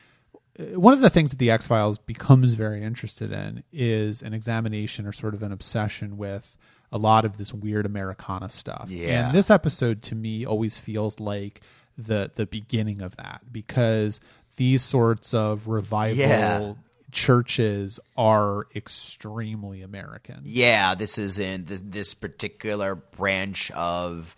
[0.60, 4.34] uh, one of the things that the X Files becomes very interested in is an
[4.34, 6.58] examination or sort of an obsession with
[6.92, 8.88] a lot of this weird Americana stuff.
[8.90, 9.28] Yeah.
[9.28, 11.62] And this episode to me always feels like
[11.98, 14.20] the the beginning of that because
[14.58, 16.74] these sorts of revival Yeah.
[17.12, 20.42] churches are extremely American.
[20.44, 24.36] Yeah, this is in this, this particular branch of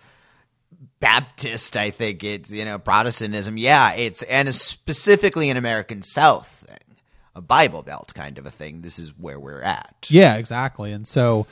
[1.00, 1.78] Baptist.
[1.78, 3.58] I think it's you know Protestantism.
[3.58, 6.98] Yeah, it's and it's specifically an American South thing,
[7.36, 8.82] a Bible Belt kind of a thing.
[8.82, 10.08] This is where we're at.
[10.10, 10.92] Yeah, exactly.
[10.92, 11.48] And so,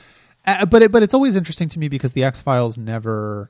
[0.46, 3.50] uh, but it, but it's always interesting to me because the X Files never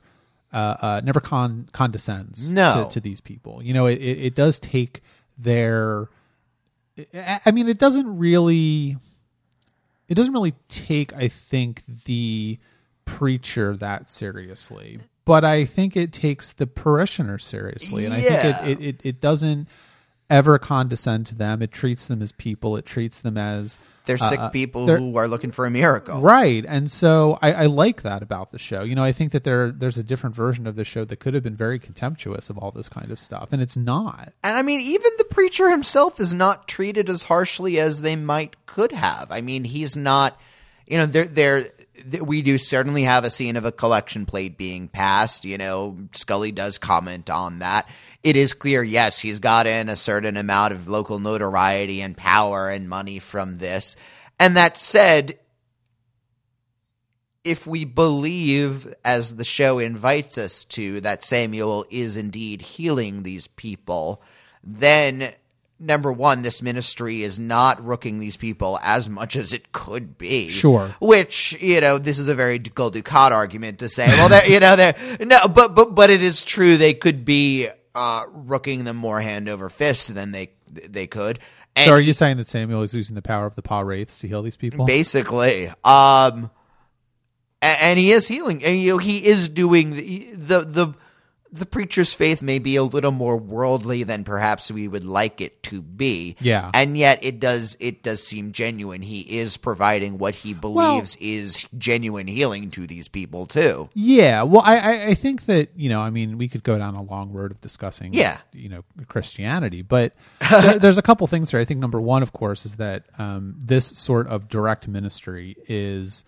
[0.52, 2.84] uh, uh, never con- condescends No.
[2.84, 3.62] to, to these people.
[3.62, 5.02] You know, it, it, it does take
[5.38, 6.08] their.
[7.12, 8.96] I I mean, it doesn't really.
[10.06, 12.58] It doesn't really take, I think, the
[13.06, 18.68] preacher that seriously, but I think it takes the parishioner seriously, and I think it,
[18.68, 19.68] it, it, it doesn't
[20.30, 21.62] ever condescend to them.
[21.62, 22.76] It treats them as people.
[22.76, 26.20] It treats them as They're sick uh, people they're- who are looking for a miracle.
[26.22, 28.82] Right, and so I, I like that about the show.
[28.82, 31.34] You know, I think that there there's a different version of the show that could
[31.34, 34.32] have been very contemptuous of all this kind of stuff, and it's not.
[34.42, 38.56] And I mean, even the preacher himself is not treated as harshly as they might
[38.66, 39.30] could have.
[39.30, 40.38] I mean, he's not.
[40.86, 41.83] You know, there, there, th-
[42.20, 45.44] we do certainly have a scene of a collection plate being passed.
[45.44, 47.88] You know, Scully does comment on that.
[48.22, 52.88] It is clear, yes, he's gotten a certain amount of local notoriety and power and
[52.88, 53.96] money from this.
[54.40, 55.38] And that said,
[57.44, 63.46] if we believe, as the show invites us to, that Samuel is indeed healing these
[63.46, 64.22] people,
[64.62, 65.34] then
[65.84, 70.48] number one, this ministry is not rooking these people as much as it could be.
[70.48, 70.94] Sure.
[71.00, 74.06] Which you know, this is a very Gul Dukat argument to say.
[74.08, 77.68] Well, they're, you know, they're no, but but but it is true they could be
[77.94, 81.38] uh, rooking them more hand over fist than they they could.
[81.76, 84.28] And So, are you saying that Samuel is using the power of the Pah-wraiths to
[84.28, 84.86] heal these people?
[84.86, 86.50] basically um
[87.62, 90.94] a- and he is healing and you know he is doing the the the
[91.54, 95.62] the preacher's faith may be a little more worldly than perhaps we would like it
[95.64, 96.70] to be Yeah.
[96.74, 101.66] and yet it does it does seem genuine he is providing what he believes is
[101.78, 106.00] genuine healing to these people too Yeah, well, I, I I think that you know,
[106.00, 108.38] I mean, we could go down a long road of discussing, Yeah.
[108.52, 110.12] you know, Christianity, but
[110.50, 111.60] there, there's a couple things here.
[111.60, 116.24] I think number one, of course, is that um, this sort of direct ministry is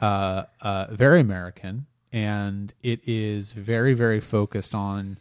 [0.00, 5.18] uh, uh, very American, and it is very, very focused on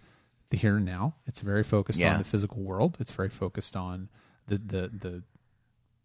[0.49, 1.15] the here and now.
[1.25, 2.13] It's very focused Yeah.
[2.13, 2.97] on the physical world.
[2.99, 4.09] It's very focused on
[4.47, 5.23] the the the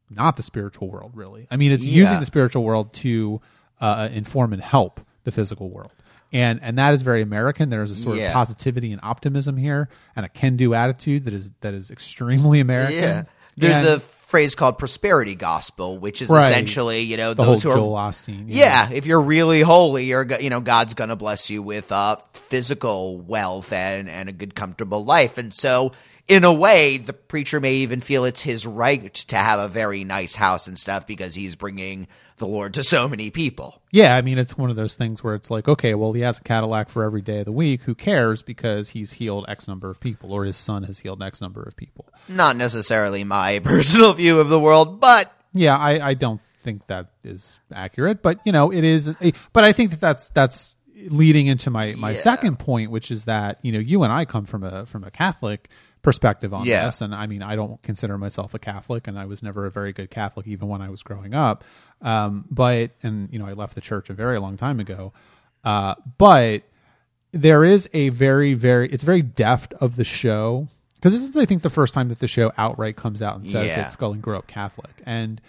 [0.08, 1.48] not the spiritual world, really.
[1.50, 2.02] I mean, it's Yeah.
[2.02, 3.40] using the spiritual world to
[3.80, 5.90] uh, inform and help the physical world.
[6.32, 7.70] and and that is very American.
[7.70, 8.28] There is a sort Yeah.
[8.28, 12.96] of positivity and optimism here, and a can-do attitude that is that is extremely American.
[12.98, 13.22] Yeah.
[13.56, 16.44] There's And a phrase called prosperity gospel, which is Right.
[16.44, 18.48] essentially, you know, the those who are Joel Osteen.
[18.48, 21.90] you Yeah, if you're really holy, you're you know God's going to bless you with
[21.92, 25.38] uh, physical wealth and and a good comfortable life.
[25.38, 25.92] And so
[26.28, 30.02] in a way, the preacher may even feel it's his right to have a very
[30.04, 33.80] nice house and stuff because he's bringing the Lord to so many people.
[33.90, 36.38] Yeah, I mean, it's one of those things where it's like, okay, well, he has
[36.38, 37.82] a Cadillac for every day of the week.
[37.82, 38.42] Who cares?
[38.42, 41.76] Because he's healed X number of people, or his son has healed X number of
[41.76, 42.06] people.
[42.28, 47.10] Not necessarily my personal view of the world, but Yeah, I, I don't think that
[47.24, 49.08] is accurate, but you know, it is.
[49.08, 50.76] A, but I think that that's that's
[51.08, 52.16] leading into my my Yeah.
[52.16, 55.10] second point, which is that you know, you and I come from a from a
[55.10, 55.68] Catholic
[56.06, 56.86] perspective on Yeah.
[56.86, 59.70] this, and I mean, I don't consider myself a Catholic, and I was never a
[59.70, 61.64] very good Catholic even when I was growing up.
[62.00, 65.12] Um, but and you know, I left the church a very long time ago.
[65.64, 66.62] Uh, but
[67.32, 71.44] there is a very very it's very deft of the show because this is I
[71.44, 73.76] think the first time that the show outright comes out and says Yeah.
[73.82, 75.40] that Scully grew up Catholic and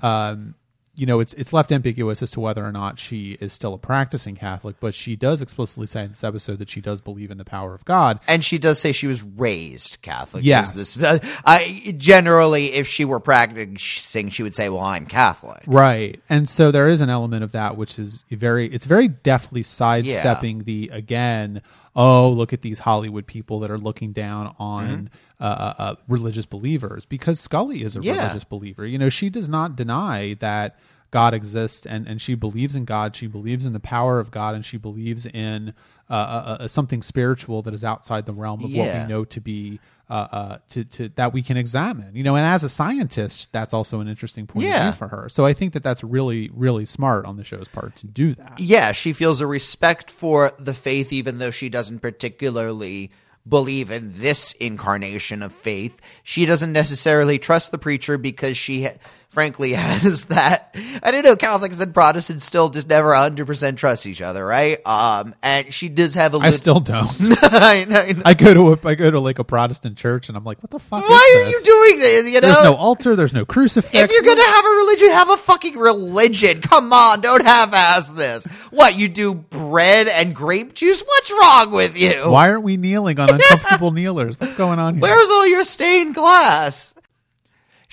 [0.00, 0.54] um
[0.96, 3.78] you know it's it's left ambiguous as to whether or not she is still a
[3.78, 7.38] practicing Catholic but she does explicitly say in this episode that she does believe in
[7.38, 10.44] the power of God And she does say she was raised Catholic.
[10.44, 10.72] Yes.
[10.72, 16.20] This, uh, I generally, if she were practicing, she would say, "Well, I'm Catholic." Right.
[16.28, 20.64] And so there is an element of that which is very it's very deftly sidestepping
[20.64, 21.62] the again,
[21.94, 26.46] oh, look at these Hollywood people that are looking down on uh, uh, uh, religious
[26.46, 28.02] believers because Scully is a.
[28.02, 28.18] Yeah.
[28.18, 28.86] religious believer.
[28.86, 30.78] You know, she does not deny that
[31.14, 33.14] God exists and, and she believes in God.
[33.14, 35.72] She believes in the power of God and she believes in
[36.10, 39.40] uh, uh, uh, something spiritual that is outside the realm of what we know to
[39.40, 39.78] be
[40.10, 42.16] uh, uh, to, to that we can examine.
[42.16, 45.28] You know, and as a scientist, that's also an interesting point of view for her.
[45.28, 48.58] So I think that that's really really smart on the show's part to do that.
[48.58, 53.12] yeah, she feels a respect for the faith, even though she doesn't particularly
[53.46, 56.00] believe in this incarnation of faith.
[56.22, 58.96] She doesn't necessarily trust the preacher because she, ha-
[59.34, 60.74] frankly, has that.
[61.02, 64.78] I don't know, Catholics and Protestants still just never 100% trust each other, right?
[64.86, 67.10] Um, and she does have a I lit- still don't.
[67.42, 68.22] I know, I know.
[68.24, 70.70] I go to a I go to like a Protestant church and I'm like, what
[70.70, 71.06] the fuck?
[71.08, 71.64] Why are you this?
[71.64, 72.26] doing this?
[72.28, 73.16] You know, There's no altar.
[73.16, 73.94] There's no crucifix.
[73.94, 76.60] If you're gonna have a religion, have a fucking religion.
[76.60, 78.44] Come on, don't half-ass this.
[78.70, 79.34] What you do?
[79.34, 81.02] Bread and grape juice?
[81.02, 82.30] What's wrong with you?
[82.30, 84.38] Why aren't we kneeling on uncomfortable kneelers?
[84.40, 85.02] What's going on here?
[85.02, 86.93] Where's all your stained glass?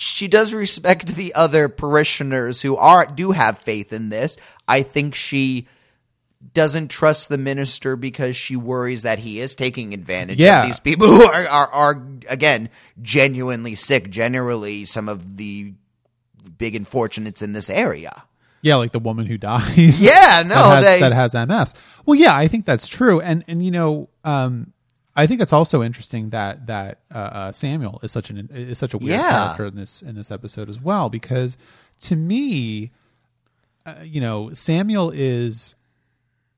[0.02, 4.36] She does respect the other parishioners who are do have faith in this.
[4.68, 5.68] I think she
[6.56, 10.62] doesn't trust the minister because she worries that he is taking advantage Yeah.
[10.62, 14.10] of these people who are, are are again genuinely sick.
[14.10, 15.74] Generally, some of the
[16.58, 18.24] big unfortunates in this area.
[18.64, 20.02] Yeah, like the woman who dies.
[20.02, 21.74] Yeah, no, that has, they- that has MS.
[22.08, 24.74] Well, yeah, I think that's true, and and you know, um,
[25.16, 28.94] I think it's also interesting that that uh, uh, Samuel is such an is such
[28.94, 29.30] a weird Yeah.
[29.30, 31.58] character in this in this episode as well because
[32.02, 32.92] to me,
[33.86, 35.76] uh, you know, Samuel is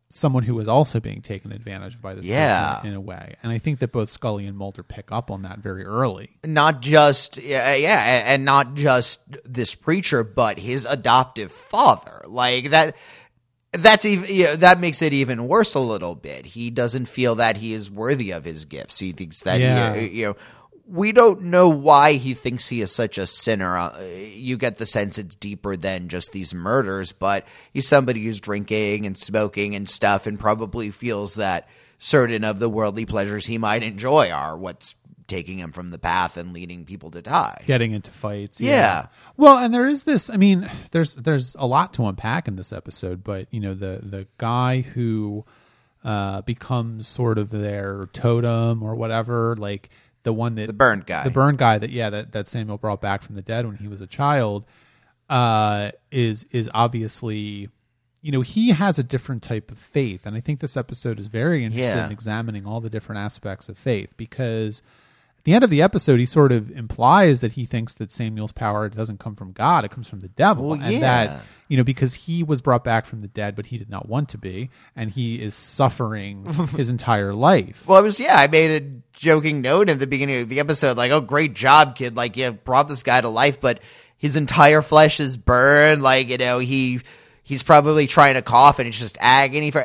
[0.10, 2.76] someone who is also being taken advantage of by this Yeah.
[2.76, 5.42] person in a way, and I think that both Scully and Mulder pick up on
[5.42, 6.38] that very early.
[6.46, 12.70] not just yeah, yeah and- and not just this preacher but his adoptive father like
[12.70, 12.96] that
[13.74, 17.58] that's even yeah, that makes it even worse a little bit he doesn't feel that
[17.58, 19.96] he is worthy of his gifts he thinks that Yeah.
[19.96, 20.36] he, you know
[20.86, 23.78] we don't know why he thinks he is such a sinner.
[23.78, 28.42] Uh, you get the sense it's deeper than just these murders, but he's somebody who's
[28.42, 33.58] drinking and smoking and stuff and probably feels that certain of the worldly pleasures he
[33.58, 34.96] might enjoy are what's
[35.28, 37.64] taking him from the path and leading people to die.
[37.66, 38.60] getting into fights.
[38.62, 39.08] Yeah.
[39.38, 40.30] Well, and there is this.
[40.30, 44.00] I mean, there's there's a lot to unpack in this episode, but you know, the
[44.04, 45.46] the guy who
[46.04, 49.90] uh, becomes sort of their totem or whatever, like
[50.24, 51.24] the one that The burned guy.
[51.24, 53.88] the burned guy that yeah that that Samuel brought back from the dead when he
[53.88, 54.66] was a child,
[55.30, 57.70] uh, is is obviously.
[58.26, 60.26] You know, he has a different type of faith.
[60.26, 62.06] And I think this episode is very interested Yeah.
[62.06, 64.82] in examining all the different aspects of faith because
[65.44, 68.88] the end of the episode, he sort of implies that he thinks that Samuel's power
[68.88, 72.14] doesn't come from God; it comes from the devil, Well, and that you know because
[72.14, 75.12] he was brought back from the dead, but he did not want to be, and
[75.12, 76.46] he is suffering
[76.78, 77.86] his entire life.
[77.88, 78.38] Well, I was yeah.
[78.38, 81.96] I made a joking note at the beginning of the episode, like, "Oh, great job,
[81.98, 82.16] kid!
[82.16, 83.82] Like, you brought this guy to life, but
[84.18, 86.02] his entire flesh is burned.
[86.02, 87.02] Like, you know, he
[87.44, 89.82] he's probably trying to cough, and it's just agony for."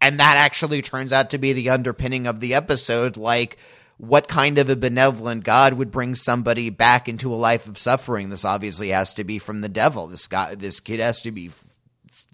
[0.00, 3.16] And that actually turns out to be the underpinning of the episode.
[3.16, 3.56] Like,
[3.98, 8.30] what kind of a benevolent God would bring somebody back into a life of suffering?
[8.30, 10.06] This obviously has to be from the devil.
[10.08, 11.50] This guy, this kid has to be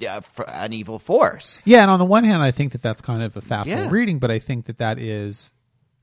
[0.08, 1.60] uh, an evil force.
[1.64, 3.88] Yeah, and on the one hand, I think that that's kind of a facile Yeah.
[3.90, 5.52] reading, but I think that that is,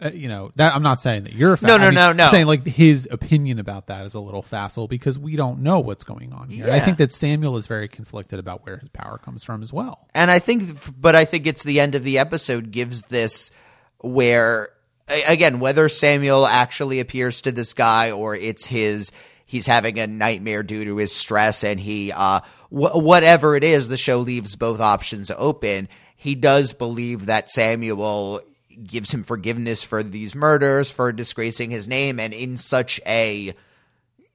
[0.01, 1.95] uh, you know, that I'm not saying that you're a fa- No, no, I mean,
[1.95, 2.23] no, no.
[2.25, 5.79] I'm saying like his opinion about that is a little facile because we don't know
[5.79, 6.69] what's going on here.
[6.71, 10.07] I think that Samuel is very conflicted about where his power comes from as well.
[10.13, 13.51] And I think, but I think it's the end of the episode gives this
[13.99, 14.69] where,
[15.07, 19.11] again, whether Samuel actually appears to this guy or it's his,
[19.45, 23.87] he's having a nightmare due to his stress and he, uh, wh- whatever it is,
[23.87, 25.87] the show leaves both options open.
[26.15, 28.41] He does believe that Samuel
[28.83, 33.53] gives him forgiveness for these murders, for disgracing his name, and in such a,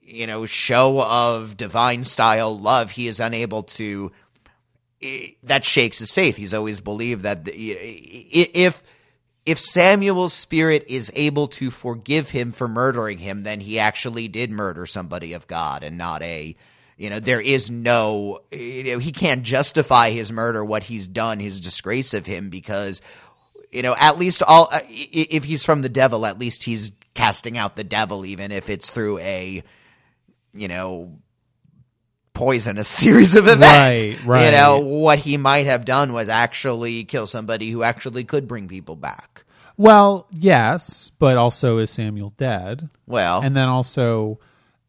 [0.00, 4.12] you know, show of divine style love, he is unable to
[5.42, 6.36] that shakes his faith.
[6.36, 8.82] He's always believed that the, if
[9.50, 14.48] if Samuel's spirit is able to forgive him for murdering him, then he actually did
[14.48, 16.54] murder somebody of God and not a
[16.96, 21.40] you know there is no you know, he can't justify his murder what he's done
[21.40, 23.02] his disgrace of him because
[23.72, 27.58] you know at least all uh, if he's from the devil at least he's casting
[27.58, 29.64] out the devil even if it's through a
[30.54, 31.18] you know
[32.40, 33.66] poisonous series of events.
[33.66, 34.44] Right, right.
[34.46, 38.66] You know, what he might have done was actually kill somebody who actually could bring
[38.66, 39.44] people back.
[39.76, 42.88] Well, yes, but also is Samuel dead?
[43.06, 44.38] Well, And then also,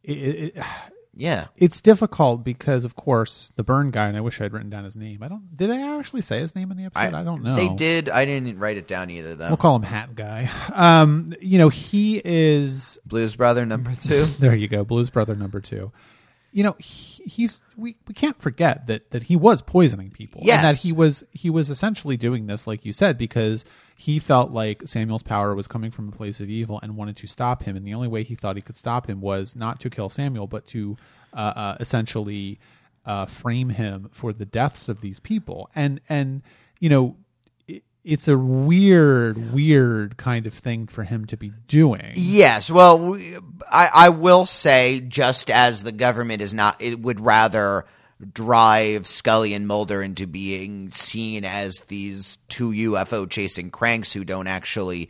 [0.03, 0.63] it, it,
[1.15, 1.47] yeah.
[1.55, 4.95] it's difficult because, of course, the burn guy, and I wish I'd written down his
[4.95, 5.23] name.
[5.23, 5.55] I don't.
[5.55, 7.13] Did I actually say his name in the episode?
[7.13, 7.55] I, don't know.
[7.55, 8.09] They did.
[8.09, 9.47] I didn't write it down either, though.
[9.47, 10.49] We'll call him Hat Guy.
[10.73, 14.23] Um, you know, he is Blues Brother number two.
[14.39, 14.55] there.
[14.55, 15.91] You go, Blues Brother number two.
[16.53, 20.65] You know, he, he's we, we can't forget that that he was poisoning people, and
[20.65, 23.63] that he was he was essentially doing this, like you said, because
[23.95, 27.27] he felt like Samuel's power was coming from a place of evil and wanted to
[27.27, 29.89] stop him, and the only way he thought he could stop him was not to
[29.89, 30.97] kill Samuel, but to
[31.33, 32.59] uh, uh, essentially
[33.05, 36.41] uh, frame him for the deaths of these people, and and
[36.79, 37.15] you know
[38.03, 42.13] it's a weird, weird kind of thing for him to be doing.
[42.15, 43.15] Yes, well,
[43.71, 47.85] I, I will say, just as the government is not, it would rather
[48.33, 54.47] drive Scully and Mulder into being seen as these two UFO chasing cranks who don't
[54.47, 55.09] actually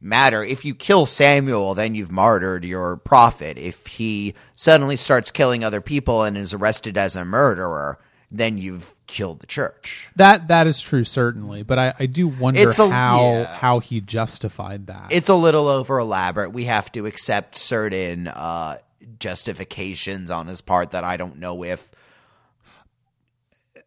[0.00, 0.42] matter.
[0.42, 3.58] If you kill Samuel, then you've martyred your prophet.
[3.58, 7.98] If he suddenly starts killing other people and is arrested as a murderer,
[8.32, 10.08] then you've killed the church.
[10.16, 13.56] That that is true, certainly, but I, I do wonder a- how yeah.
[13.58, 15.08] how he justified that.
[15.10, 16.50] It's a little over elaborate.
[16.52, 18.78] We have to accept certain uh,
[19.18, 21.88] justifications on his part that I don't know if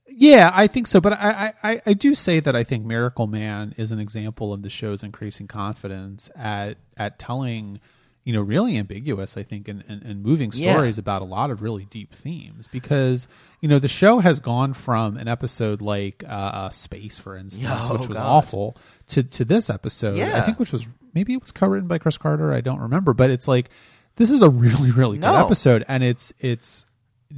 [0.08, 1.02] yeah, I think so.
[1.02, 4.54] But I, I- I I do say that I think Miracle Man is an example
[4.54, 7.80] of the show's increasing confidence at at telling,
[8.26, 10.74] you know, really ambiguous, I think, and, and, and moving Yeah.
[10.74, 12.68] stories about a lot of really deep themes.
[12.68, 13.28] Because
[13.62, 17.68] you know the show has gone from an episode like uh, uh, Space, for instance,
[17.72, 18.26] Oh, which was God.
[18.26, 20.20] awful, to to this episode.
[20.20, 22.52] I think which was maybe it was co-written by Chris Carter.
[22.52, 23.70] I don't remember, but it's like
[24.18, 25.46] this is a really really good No.
[25.46, 26.86] episode, and it's it's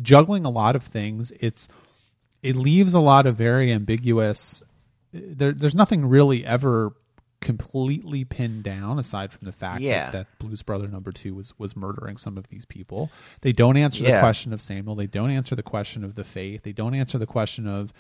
[0.02, 1.32] juggling a lot of things.
[1.40, 1.68] It's
[2.42, 4.64] it leaves a lot of very ambiguous.
[5.12, 6.94] There, there's nothing really ever
[7.40, 10.12] completely pinned down aside from the fact Yeah.
[10.12, 13.12] that, that Blues Brother number two was was murdering some of these people.
[13.42, 14.96] They don't answer the question of Samuel.
[14.96, 16.64] They don't answer the question of the faith.
[16.64, 17.94] They don't answer the question of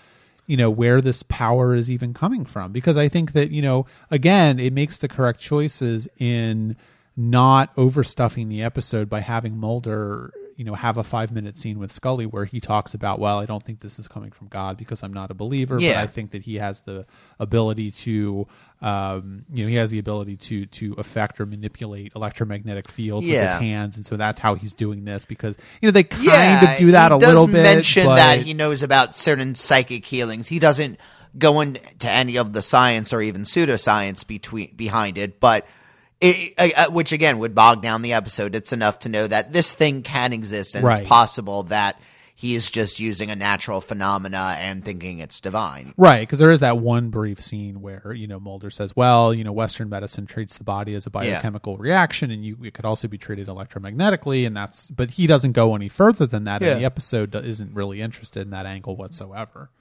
[0.47, 3.85] you know where this power is even coming from because I think that you know
[4.09, 6.75] again it makes the correct choices in
[7.15, 11.91] not overstuffing the episode by having Mulder you know have a five minute scene with
[11.91, 15.03] Scully where he talks about well I don't think this is coming from God because
[15.03, 17.05] I'm not a believer but I think that he has the
[17.39, 18.47] ability to
[18.82, 23.39] um, you know he has the ability to to affect or manipulate electromagnetic fields with
[23.39, 23.95] his hands.
[23.95, 26.91] And so that's how he's doing this because you know they kind yeah, of do
[26.91, 30.47] that he a little bit mention but- that he knows about certain psychic healings.
[30.47, 30.99] He doesn't
[31.38, 35.68] go into any of the science or even pseudoscience between behind it, but
[36.22, 38.55] it, uh, uh, which again would bog down the episode.
[38.55, 40.99] It's enough to know that this thing can exist and Right.
[40.99, 41.99] it's possible that
[42.34, 45.91] he is just using a natural phenomena and thinking it's divine.
[45.97, 49.43] Right, because there is that one brief scene where you know Mulder says, "Well, you
[49.43, 53.07] know, Western medicine treats the body as a biochemical reaction, and you it could also
[53.07, 56.61] be treated electromagnetically." And that's, but he doesn't go any further than that.
[56.61, 56.74] Yeah.
[56.74, 59.72] And the episode isn't really interested in that angle whatsoever.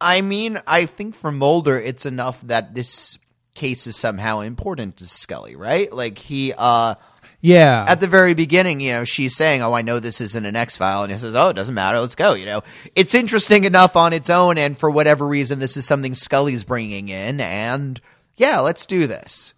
[0.00, 3.18] I mean, I think for Mulder, it's enough that this
[3.56, 5.92] case is somehow important to Scully, right?
[5.92, 6.94] Like he, uh,
[7.40, 10.54] Yeah, at the very beginning, you know, she's saying, "Oh, I know this isn't an
[10.56, 11.98] X file," and he says, "Oh, it doesn't matter.
[11.98, 12.62] Let's go." You know,
[12.94, 17.08] it's interesting enough on its own, and for whatever reason, this is something Scully's bringing
[17.08, 18.00] in, and
[18.36, 19.54] yeah, let's do this.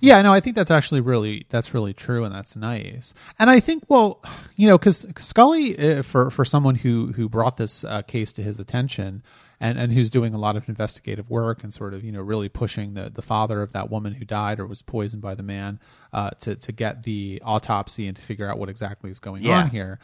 [0.00, 3.14] Yeah, no, I think that's actually really that's really true, and that's nice.
[3.38, 4.20] And I think, well,
[4.56, 8.42] you know, because Scully, uh, for for someone who who brought this uh, case to
[8.42, 9.22] his attention,
[9.64, 12.48] and and who's doing a lot of investigative work and sort of you know really
[12.48, 15.80] pushing the the father of that woman who died or was poisoned by the man
[16.12, 19.62] uh, to to get the autopsy and to figure out what exactly is going Yeah.
[19.62, 19.98] on here.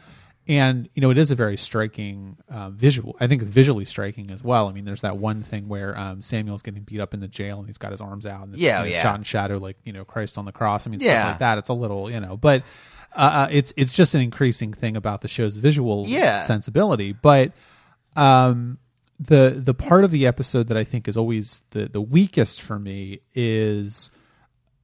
[0.47, 3.15] And you know, it is a very striking uh, visual.
[3.19, 4.67] I think visually striking as well.
[4.67, 7.59] I mean, there's that one thing where um, Samuel's getting beat up in the jail
[7.59, 9.03] and he's got his arms out and it's Yeah, you know, yeah.
[9.03, 10.87] shot in shadow, like you know, Christ on the cross.
[10.87, 11.11] I mean, Yeah.
[11.11, 11.57] stuff like that.
[11.59, 12.63] It's a little, you know, but
[13.15, 16.43] uh, uh, it's it's just an increasing thing about the show's visual Yeah.
[16.45, 17.13] sensibility.
[17.13, 17.51] But
[18.15, 18.79] um,
[19.23, 22.79] the the part of the episode that I think is always the the weakest for
[22.79, 24.09] me is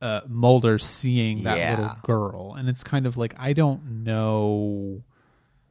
[0.01, 1.71] uh, Mulder seeing that Yeah.
[1.71, 5.01] little girl, and it's kind of like I don't know,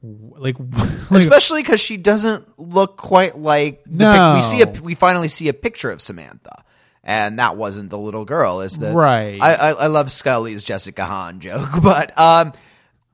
[0.03, 0.57] like,
[1.09, 4.11] like especially because she doesn't look quite like No.
[4.11, 6.63] pic- we see a we finally see a picture of Samantha,
[7.05, 8.59] and that wasn't the little girl.
[8.59, 9.41] Is the Right.
[9.41, 12.51] I, I I love Scully's Jessica Hahn joke, but um.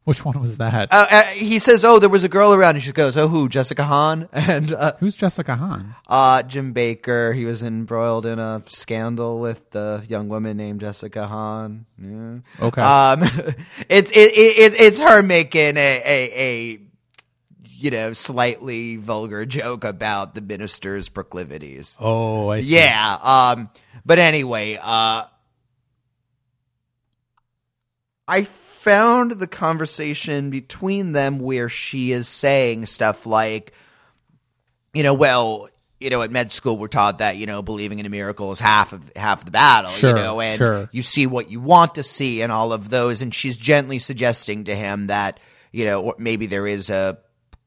[0.05, 0.91] which one was that?
[0.91, 3.47] Uh, uh, he says, "Oh, there was a girl around," and she goes, "Oh, who?
[3.49, 5.95] Jessica Hahn?" And uh, Who's Jessica Hahn?
[6.07, 7.33] uh, Jim Bakker.
[7.35, 11.85] He was embroiled in a scandal with the young woman named Jessica Hahn.
[11.97, 12.39] Yeah.
[12.67, 12.81] Okay.
[12.81, 13.21] Um,
[13.89, 16.79] it's it, it, it it's her making a, a a
[17.63, 21.97] you know slightly vulgar joke about the minister's proclivities.
[21.99, 22.75] oh, I see.
[22.75, 23.17] Yeah.
[23.21, 23.69] Um.
[24.05, 25.25] But anyway, uh,
[28.27, 28.43] I
[28.83, 33.71] found the conversation between them where she is saying stuff like,
[34.93, 35.69] you know, well,
[35.99, 38.59] you know, at med school we're taught that you know believing in a miracle is
[38.59, 39.89] half of half the battle.
[39.89, 40.89] Sure, you know, and sure.
[40.91, 43.21] you see what you want to see and all of those.
[43.21, 45.39] And she's gently suggesting to him that
[45.71, 47.17] you know, maybe there is a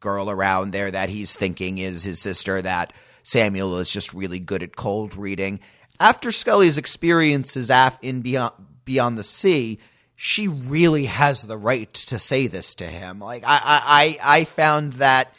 [0.01, 2.93] girl around there that he's thinking is his sister that
[3.23, 5.61] Samuel is just really good at cold reading.
[5.99, 8.53] After Scully's experiences af- in Beyond
[8.85, 9.81] Beyond the Sea,
[10.17, 13.21] she really has the right to say this to him.
[13.21, 15.33] Like I I I I found that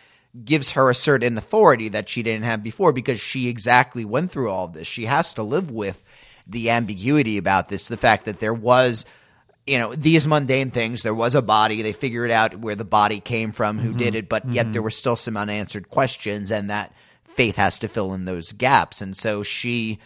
[0.45, 4.51] gives her a certain authority that she didn't have before because she exactly went through
[4.51, 4.88] all of this.
[4.88, 6.03] She has to live with
[6.45, 9.05] the ambiguity about this, the fact that there was
[9.65, 11.01] you know these mundane things.
[11.01, 11.82] There was a body.
[11.82, 14.17] They figured out where the body came from who did mm-hmm.
[14.17, 14.73] it but yet mm-hmm.
[14.73, 16.93] there were still some unanswered questions and that
[17.25, 19.01] faith has to fill in those gaps.
[19.01, 19.99] And so she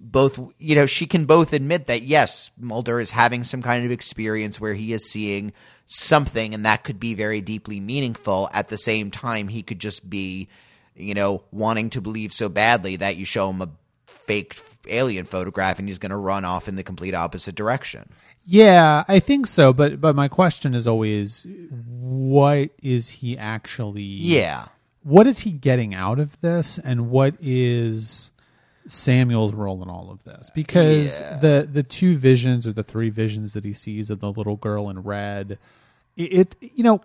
[0.00, 3.90] both you know she can both admit that yes mulder is having some kind of
[3.90, 5.52] experience where he is seeing
[5.86, 10.08] something and that could be very deeply meaningful at the same time he could just
[10.08, 10.48] be
[10.94, 13.68] you know wanting to believe so badly that you show him a
[14.06, 18.08] fake alien photograph and he's going to run off in the complete opposite direction
[18.46, 19.74] Yeah, I think so.
[19.74, 24.00] But but my question is always, what is he actually?
[24.02, 24.68] yeah
[25.02, 28.30] What is he getting out of this, and what is
[28.88, 30.50] Samuel's role in all of this?
[30.54, 31.36] Because Yeah.
[31.36, 34.88] the the two visions or the three visions that he sees of the little girl
[34.90, 35.58] in red,
[36.16, 37.00] it, it you know,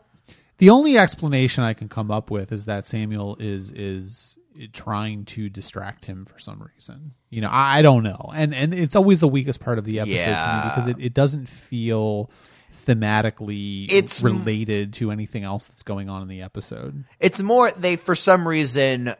[0.58, 4.38] the only explanation I can come up with is that Samuel is is
[4.72, 7.14] trying to distract him for some reason.
[7.32, 10.00] You know, I, I don't know, and and it's always the weakest part of the
[10.00, 12.30] episode to me because it, it doesn't feel
[12.88, 17.04] thematically It's related to anything else that's going on in the episode.
[17.20, 19.14] It's more they for some reason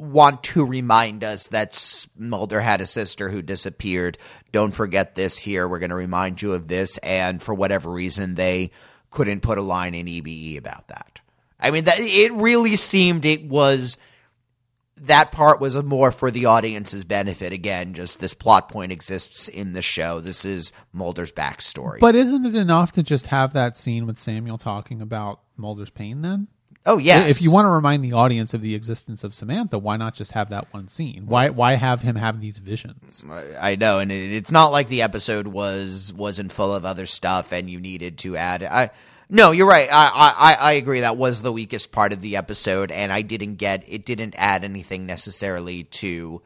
[0.00, 4.18] want to remind us that Mulder had a sister who disappeared.
[4.50, 5.68] Don't forget this here.
[5.68, 8.70] We're going to remind you of this and for whatever reason they
[9.10, 11.20] couldn't put a line in EBE about that.
[11.58, 13.98] I mean that it really seemed it was
[15.02, 17.52] that part was more for the audience's benefit.
[17.52, 20.20] Again, just this plot point exists in the show.
[20.20, 22.00] This is Mulder's backstory.
[22.00, 26.22] But isn't it enough to just have that scene with Samuel talking about Mulder's pain
[26.22, 26.48] then?
[26.86, 29.96] Oh yeah, If you want to remind the audience of the existence of Samantha, why
[29.96, 31.26] not just have that one scene?
[31.26, 33.24] Why why have him have these visions?
[33.26, 37.06] Mm, I know, and it, it's not like the episode was wasn't full of other
[37.06, 38.62] stuff, and you needed to add.
[38.62, 38.90] I
[39.32, 39.88] no, you're right.
[39.92, 40.10] I,
[40.60, 41.00] I I agree.
[41.00, 44.04] That was the weakest part of the episode, and I didn't get it.
[44.04, 46.42] Didn't add anything necessarily to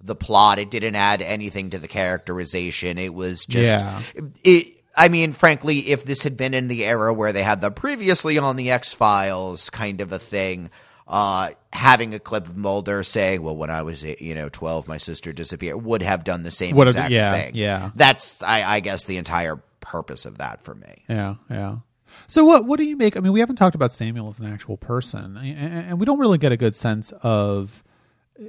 [0.00, 0.60] the plot.
[0.60, 2.98] It didn't add anything to the characterization.
[2.98, 4.00] It was just Yeah.
[4.44, 4.77] it.
[4.98, 8.36] I mean, frankly, if this had been in the era where they had the previously
[8.36, 10.70] on the X Files kind of a thing,
[11.06, 14.98] uh, having a clip of Mulder saying, "Well, when I was you know twelve, my
[14.98, 17.52] sister disappeared," would have done the same Would exact yeah, thing.
[17.54, 17.90] yeah.
[17.94, 21.04] That's I, I guess the entire purpose of that for me.
[21.08, 21.76] Yeah, yeah.
[22.26, 23.16] So what what do you make?
[23.16, 26.18] I mean, we haven't talked about Samuel as an actual person, and, and we don't
[26.18, 27.82] really get a good sense of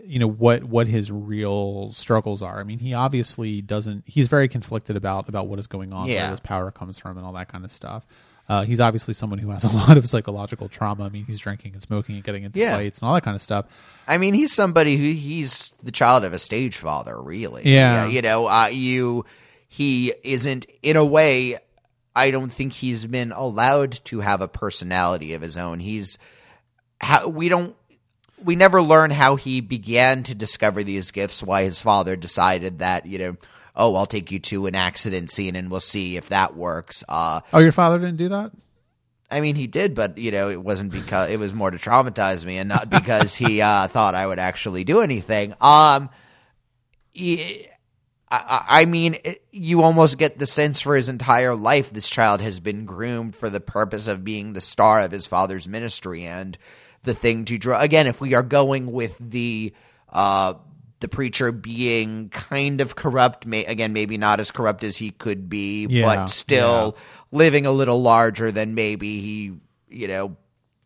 [0.06, 2.60] you know what what his real struggles are.
[2.60, 4.04] I mean, he obviously doesn't.
[4.08, 6.24] He's very conflicted about about what is going on, Yeah.
[6.24, 8.06] where his power comes from, and all that kind of stuff.
[8.48, 11.06] Uh, he's obviously someone who has a lot of psychological trauma.
[11.06, 12.76] I mean, he's drinking and smoking and getting into Yeah.
[12.78, 13.66] fights and all that kind of stuff.
[14.08, 17.64] I mean, he's somebody who he's the child of a stage father, really.
[17.72, 18.08] Yeah.
[18.08, 19.26] you know, uh, you
[19.68, 21.58] he isn't in a way
[22.16, 25.80] I don't think he's been allowed to have a personality of his own.
[25.80, 26.18] He's
[27.00, 27.76] how we don't
[28.44, 33.06] we never learn how he began to discover these gifts, why his father decided that,
[33.06, 33.38] you know,
[33.76, 37.04] oh, I'll take you to an accident scene and we'll see if that works.
[37.08, 38.52] Uh Oh, your father didn't do that?
[39.32, 42.44] I mean, he did, but you know, it wasn't because it was more to traumatize
[42.46, 45.54] me, and not because he uh, thought I would actually do anything.
[45.62, 46.10] Um,
[47.14, 47.68] he-
[48.32, 48.38] I,
[48.70, 52.42] I I mean, it, you almost get the sense for his entire life this child
[52.42, 56.58] has been groomed for the purpose of being the star of his father's ministry and
[57.04, 57.80] the thing to draw.
[57.80, 59.74] Again, if we are going with the
[60.10, 60.54] uh,
[61.00, 65.50] the preacher being kind of corrupt, may, again, maybe not as corrupt as he could
[65.50, 66.98] be, Yeah, but still
[67.32, 69.54] living a little larger than maybe he,
[69.88, 70.36] you know,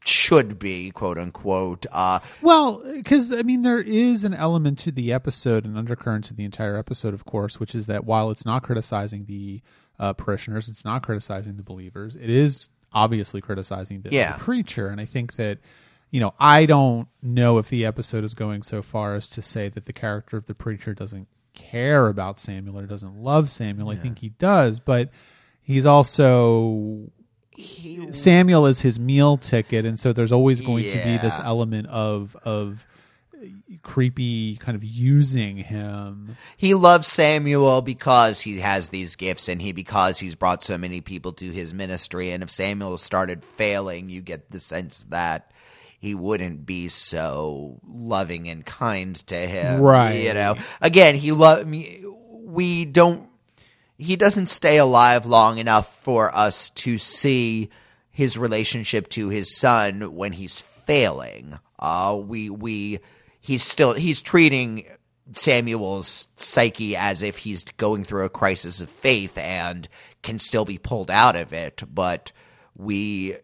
[0.05, 1.85] should be, quote unquote.
[1.91, 6.33] Uh, Well, because I mean, there is an element to the episode, an undercurrent to
[6.35, 9.61] the entire episode, of course, which is that while it's not criticizing the
[9.97, 12.15] uh, parishioners, it's not criticizing the believers.
[12.15, 14.33] It is obviously criticizing the, Yeah.
[14.37, 15.57] the preacher, and I think that
[16.13, 19.67] you know, I don't know if the episode is going so far as to say
[19.69, 23.89] that the character of the preacher doesn't care about Samuel or doesn't love Samuel.
[23.89, 25.09] I think he does, but
[25.59, 27.11] he's also
[28.11, 32.37] Samuel is his meal ticket, and so there's always going to be this element of
[32.43, 32.85] of
[33.81, 36.37] creepy kind of using him.
[36.55, 41.01] he loves Samuel because he has these gifts and he because he's brought so many
[41.01, 45.51] people to his ministry and if Samuel started failing you get the sense that
[46.03, 50.23] he wouldn't be so loving and kind to him Right.
[50.23, 53.29] you know again he love me we don't
[53.97, 57.69] he doesn't stay alive long enough for us to see
[58.11, 61.57] his relationship to his son when he's failing.
[61.79, 62.99] Uh, we we
[63.39, 64.85] he's still he's treating
[65.31, 69.87] Samuel's psyche as if he's going through a crisis of faith and
[70.21, 72.31] can still be pulled out of it, but
[72.75, 73.37] we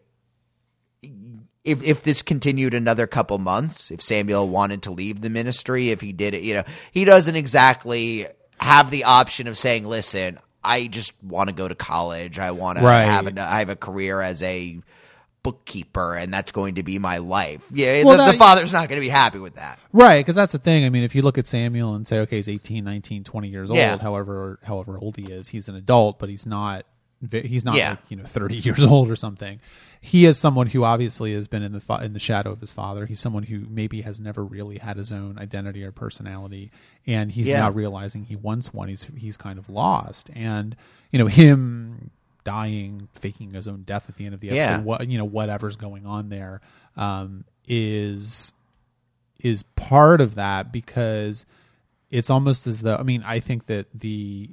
[1.64, 6.00] if if this continued another couple months, if Samuel wanted to leave the ministry, if
[6.00, 8.26] he did it, you know, he doesn't exactly
[8.58, 12.38] have the option of saying, "Listen, I just want to go to college.
[12.38, 14.80] I want to have a, I have a career as a
[15.42, 18.88] bookkeeper, and that's going to be my life." Yeah, Well, the, that- the father's not
[18.88, 19.78] going to be happy with that.
[19.92, 20.84] Right, because that's the thing.
[20.84, 23.70] I mean, if you look at Samuel and say, okay, he's 18, 19, 20 years
[23.70, 23.98] old, Yeah.
[23.98, 26.84] however however old he is, he's an adult, but he's not
[27.30, 27.90] he's not Yeah.
[27.90, 29.60] like, you know 30 years old or something.
[30.02, 32.72] He is someone who obviously has been in the fa- in the shadow of his
[32.72, 33.04] father.
[33.06, 36.70] He's someone who maybe has never really had his own identity or personality,
[37.06, 37.60] and he's Yeah.
[37.60, 38.88] now realizing he wants one.
[38.88, 40.74] He's he's kind of lost, and
[41.10, 42.10] you know him
[42.44, 44.62] dying, faking his own death at the end of the episode.
[44.70, 44.80] Yeah.
[44.80, 46.62] What you know, whatever's going on there
[46.96, 48.54] um, is
[49.40, 51.44] is part of that because
[52.10, 54.48] it's almost as though I mean I think that the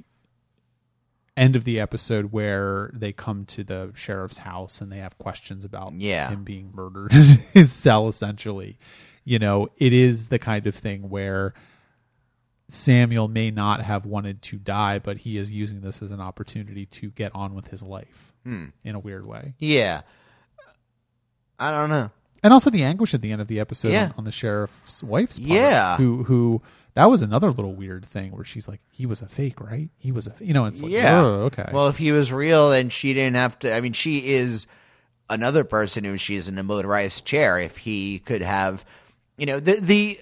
[1.38, 5.64] end of the episode where they come to the sheriff's house and they have questions
[5.64, 6.28] about Yeah.
[6.30, 7.24] him being murdered in
[7.54, 8.78] his cell essentially
[9.24, 11.54] you know it is the kind of thing where
[12.70, 16.84] Samuel may not have wanted to die but he is using this as an opportunity
[16.86, 18.66] to get on with his life Hmm.
[18.84, 20.02] in a weird way Yeah,
[21.58, 22.10] I don't know.
[22.42, 24.06] and also the anguish at the end of the episode Yeah.
[24.06, 25.96] on, on the sheriff's wife's part, Yeah.
[25.96, 26.62] who who
[26.98, 30.10] that was another little weird thing where she's like he was a fake right he
[30.10, 31.20] was a f-, you know it's like Yeah.
[31.20, 33.72] oh, okay Well, if he was real, then she didn't have to.
[33.72, 34.66] I mean, she is
[35.30, 37.60] another person who she is in a motorized chair.
[37.60, 38.84] If he could have,
[39.36, 40.20] you know, the the.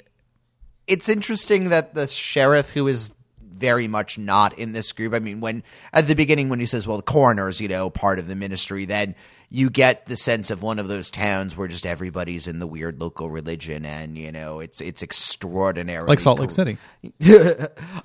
[0.87, 3.11] It's interesting that the sheriff, who is
[3.41, 5.15] very much not in this group.
[5.15, 8.19] I mean, when at the beginning when he says, "Well, the coroner's," you know, part
[8.19, 9.15] of the ministry, then
[9.49, 13.01] you get the sense of one of those towns where just everybody's in the weird
[13.01, 16.79] local religion, and you know, it's it's extraordinary, like Salt Lake City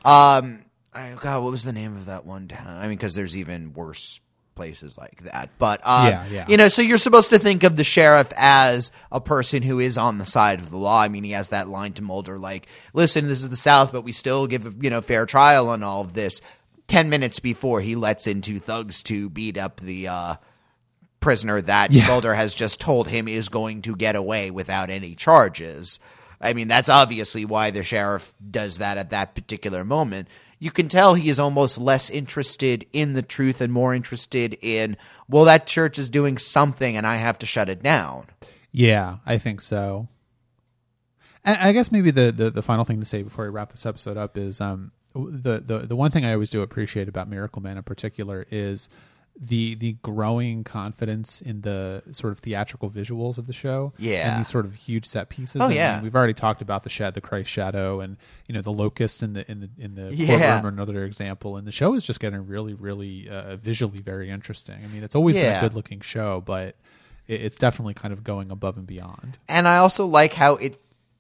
[0.05, 0.63] um,
[0.93, 2.77] I, God, what was the name of that one town?
[2.77, 4.19] I mean, because there's even worse
[4.55, 5.49] places like that.
[5.57, 6.45] But uh, Yeah, yeah.
[6.47, 9.97] you know, so you're supposed to think of the sheriff as a person who is
[9.97, 11.01] on the side of the law.
[11.01, 14.03] I mean, he has that line to Mulder, like, "Listen, this is the South, but
[14.03, 16.41] we still give you know fair trial on all of this."
[16.87, 20.35] Ten minutes before he lets in two thugs to beat up the uh,
[21.21, 22.07] prisoner that Yeah.
[22.07, 25.99] Mulder has just told him is going to get away without any charges.
[26.41, 30.27] I mean, that's obviously why the sheriff does that at that particular moment.
[30.59, 34.97] You can tell he is almost less interested in the truth and more interested in,
[35.29, 38.27] well, that church is doing something and I have to shut it down.
[38.71, 40.07] Yeah, I think so.
[41.43, 43.85] And I guess maybe the, the, the final thing to say before we wrap this
[43.85, 47.61] episode up is um, the, the the one thing I always do appreciate about Miracle
[47.61, 48.87] Man in particular is
[49.39, 53.93] the the growing confidence in the sort of theatrical visuals of the show.
[53.97, 54.31] Yeah.
[54.31, 55.61] and these sort of huge set pieces.
[55.61, 56.01] Oh, I mean, yeah.
[56.01, 58.17] we've already talked about the shed, the Christ shadow, and
[58.47, 60.37] you know the locust in the in the in the Yeah.
[60.37, 61.57] courtroom are another example.
[61.57, 64.77] And the show is just getting really, really uh, visually very interesting.
[64.83, 65.59] I mean, it's always been Yeah.
[65.59, 66.75] a good looking show, but
[67.27, 69.37] it, it's definitely kind of going above and beyond.
[69.47, 70.77] and I also like how it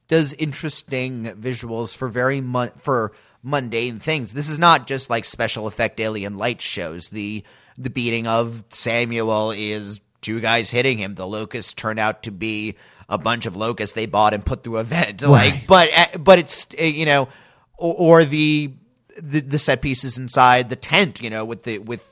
[0.07, 2.41] does interesting visuals for very
[2.77, 4.33] for mundane things.
[4.33, 7.09] This is not just like special effect alien light shows.
[7.09, 7.43] The
[7.77, 11.15] the beating of Samuel is two guys hitting him.
[11.15, 12.75] The locusts turn out to be
[13.09, 15.21] a bunch of locusts they bought and put through a vent.
[15.27, 17.27] Like, but uh, but it's uh, you know,
[17.77, 18.71] or, or the,
[19.21, 21.21] the the set pieces inside the tent.
[21.21, 22.05] You know, with the with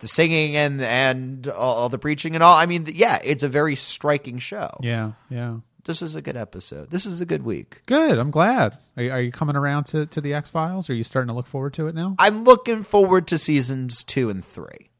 [0.00, 2.54] the singing and and all, the preaching and all.
[2.54, 5.56] I mean, yeah, it's a very striking show Yeah, yeah.
[5.86, 6.90] this is a good episode.
[6.90, 7.80] This is a good week.
[7.86, 8.18] Good.
[8.18, 8.76] I'm glad.
[8.98, 10.90] Are, you- are you coming around to, to the X Files?
[10.90, 12.14] Are you starting to look forward to it now?
[12.18, 14.90] I'm looking forward to seasons two and three.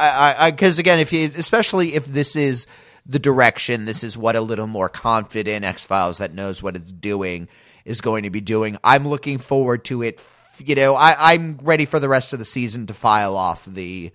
[0.00, 2.66] I, because again, if you, especially if this is
[3.06, 6.92] the direction, this is what a little more confident X Files that knows what it's
[6.92, 7.48] doing
[7.84, 8.76] is going to be doing.
[8.84, 10.20] I'm looking forward to it.
[10.58, 14.12] You know, I, I'm ready for the rest of the season to file off the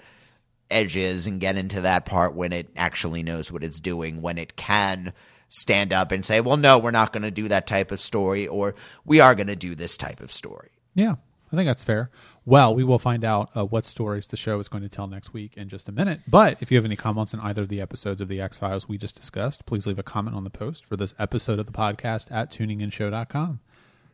[0.70, 4.56] edges and get into that part when it actually knows what it's doing, when it
[4.56, 5.14] can
[5.50, 8.48] stand up and say, well, no, we're not going to do that type of story,
[8.48, 8.76] or
[9.06, 10.70] we are going to do this type of story.
[10.96, 11.16] Yeah,
[11.52, 12.10] I think that's fair.
[12.44, 15.32] Well, we will find out uh, what stories the show is going to tell next
[15.34, 16.22] week in just a minute.
[16.28, 18.90] But if you have any comments on either of the episodes of the X Files
[18.90, 21.72] we just discussed, please leave a comment on the post for this episode of the
[21.72, 23.60] podcast at tuninginshow.com.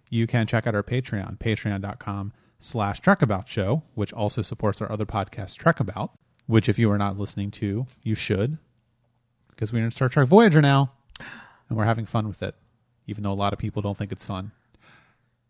[0.09, 5.05] You can check out our Patreon, patreon.com slash Trekabout Show, which also supports our other
[5.05, 6.11] podcast, Trek About,
[6.47, 8.57] which if you are not listening to, you should,
[9.49, 10.91] because we're in Star Trek Voyager now,
[11.69, 12.55] and we're having fun with it,
[13.07, 14.51] even though a lot of people don't think it's fun.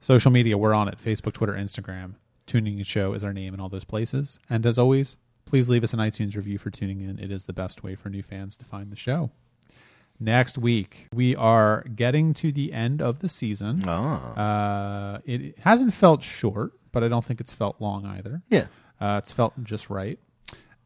[0.02, 2.16] Social media, we're on it Facebook, Twitter, Instagram.
[2.47, 4.39] Tuning in Show is our name in all those places.
[4.49, 7.20] And as always, please leave us an iTunes review for tuning in.
[7.20, 9.30] It is the best way for new fans to find the show.
[10.20, 13.88] Next week, we are getting to the end of the season.
[13.88, 18.41] Uh, it hasn't felt short, but I don't think it's felt long either.
[18.49, 18.66] Yeah.
[18.99, 20.20] Uh, it's felt just right.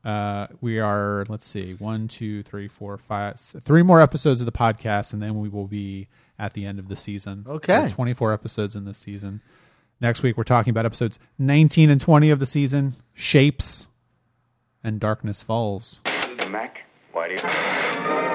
[0.03, 4.51] Uh, we are, let's see, one, two, three, four, five, three more episodes of the
[4.51, 6.07] podcast, and then we will be
[6.37, 7.45] at the end of the season.
[7.47, 7.89] Okay.
[7.89, 9.41] 24 episodes in this season.
[10.01, 13.87] Next week, we're talking about episodes 19 and 20 of the season Shapes
[14.83, 16.01] and Darkness Falls.
[16.49, 16.81] Mac,
[17.11, 18.34] why do you...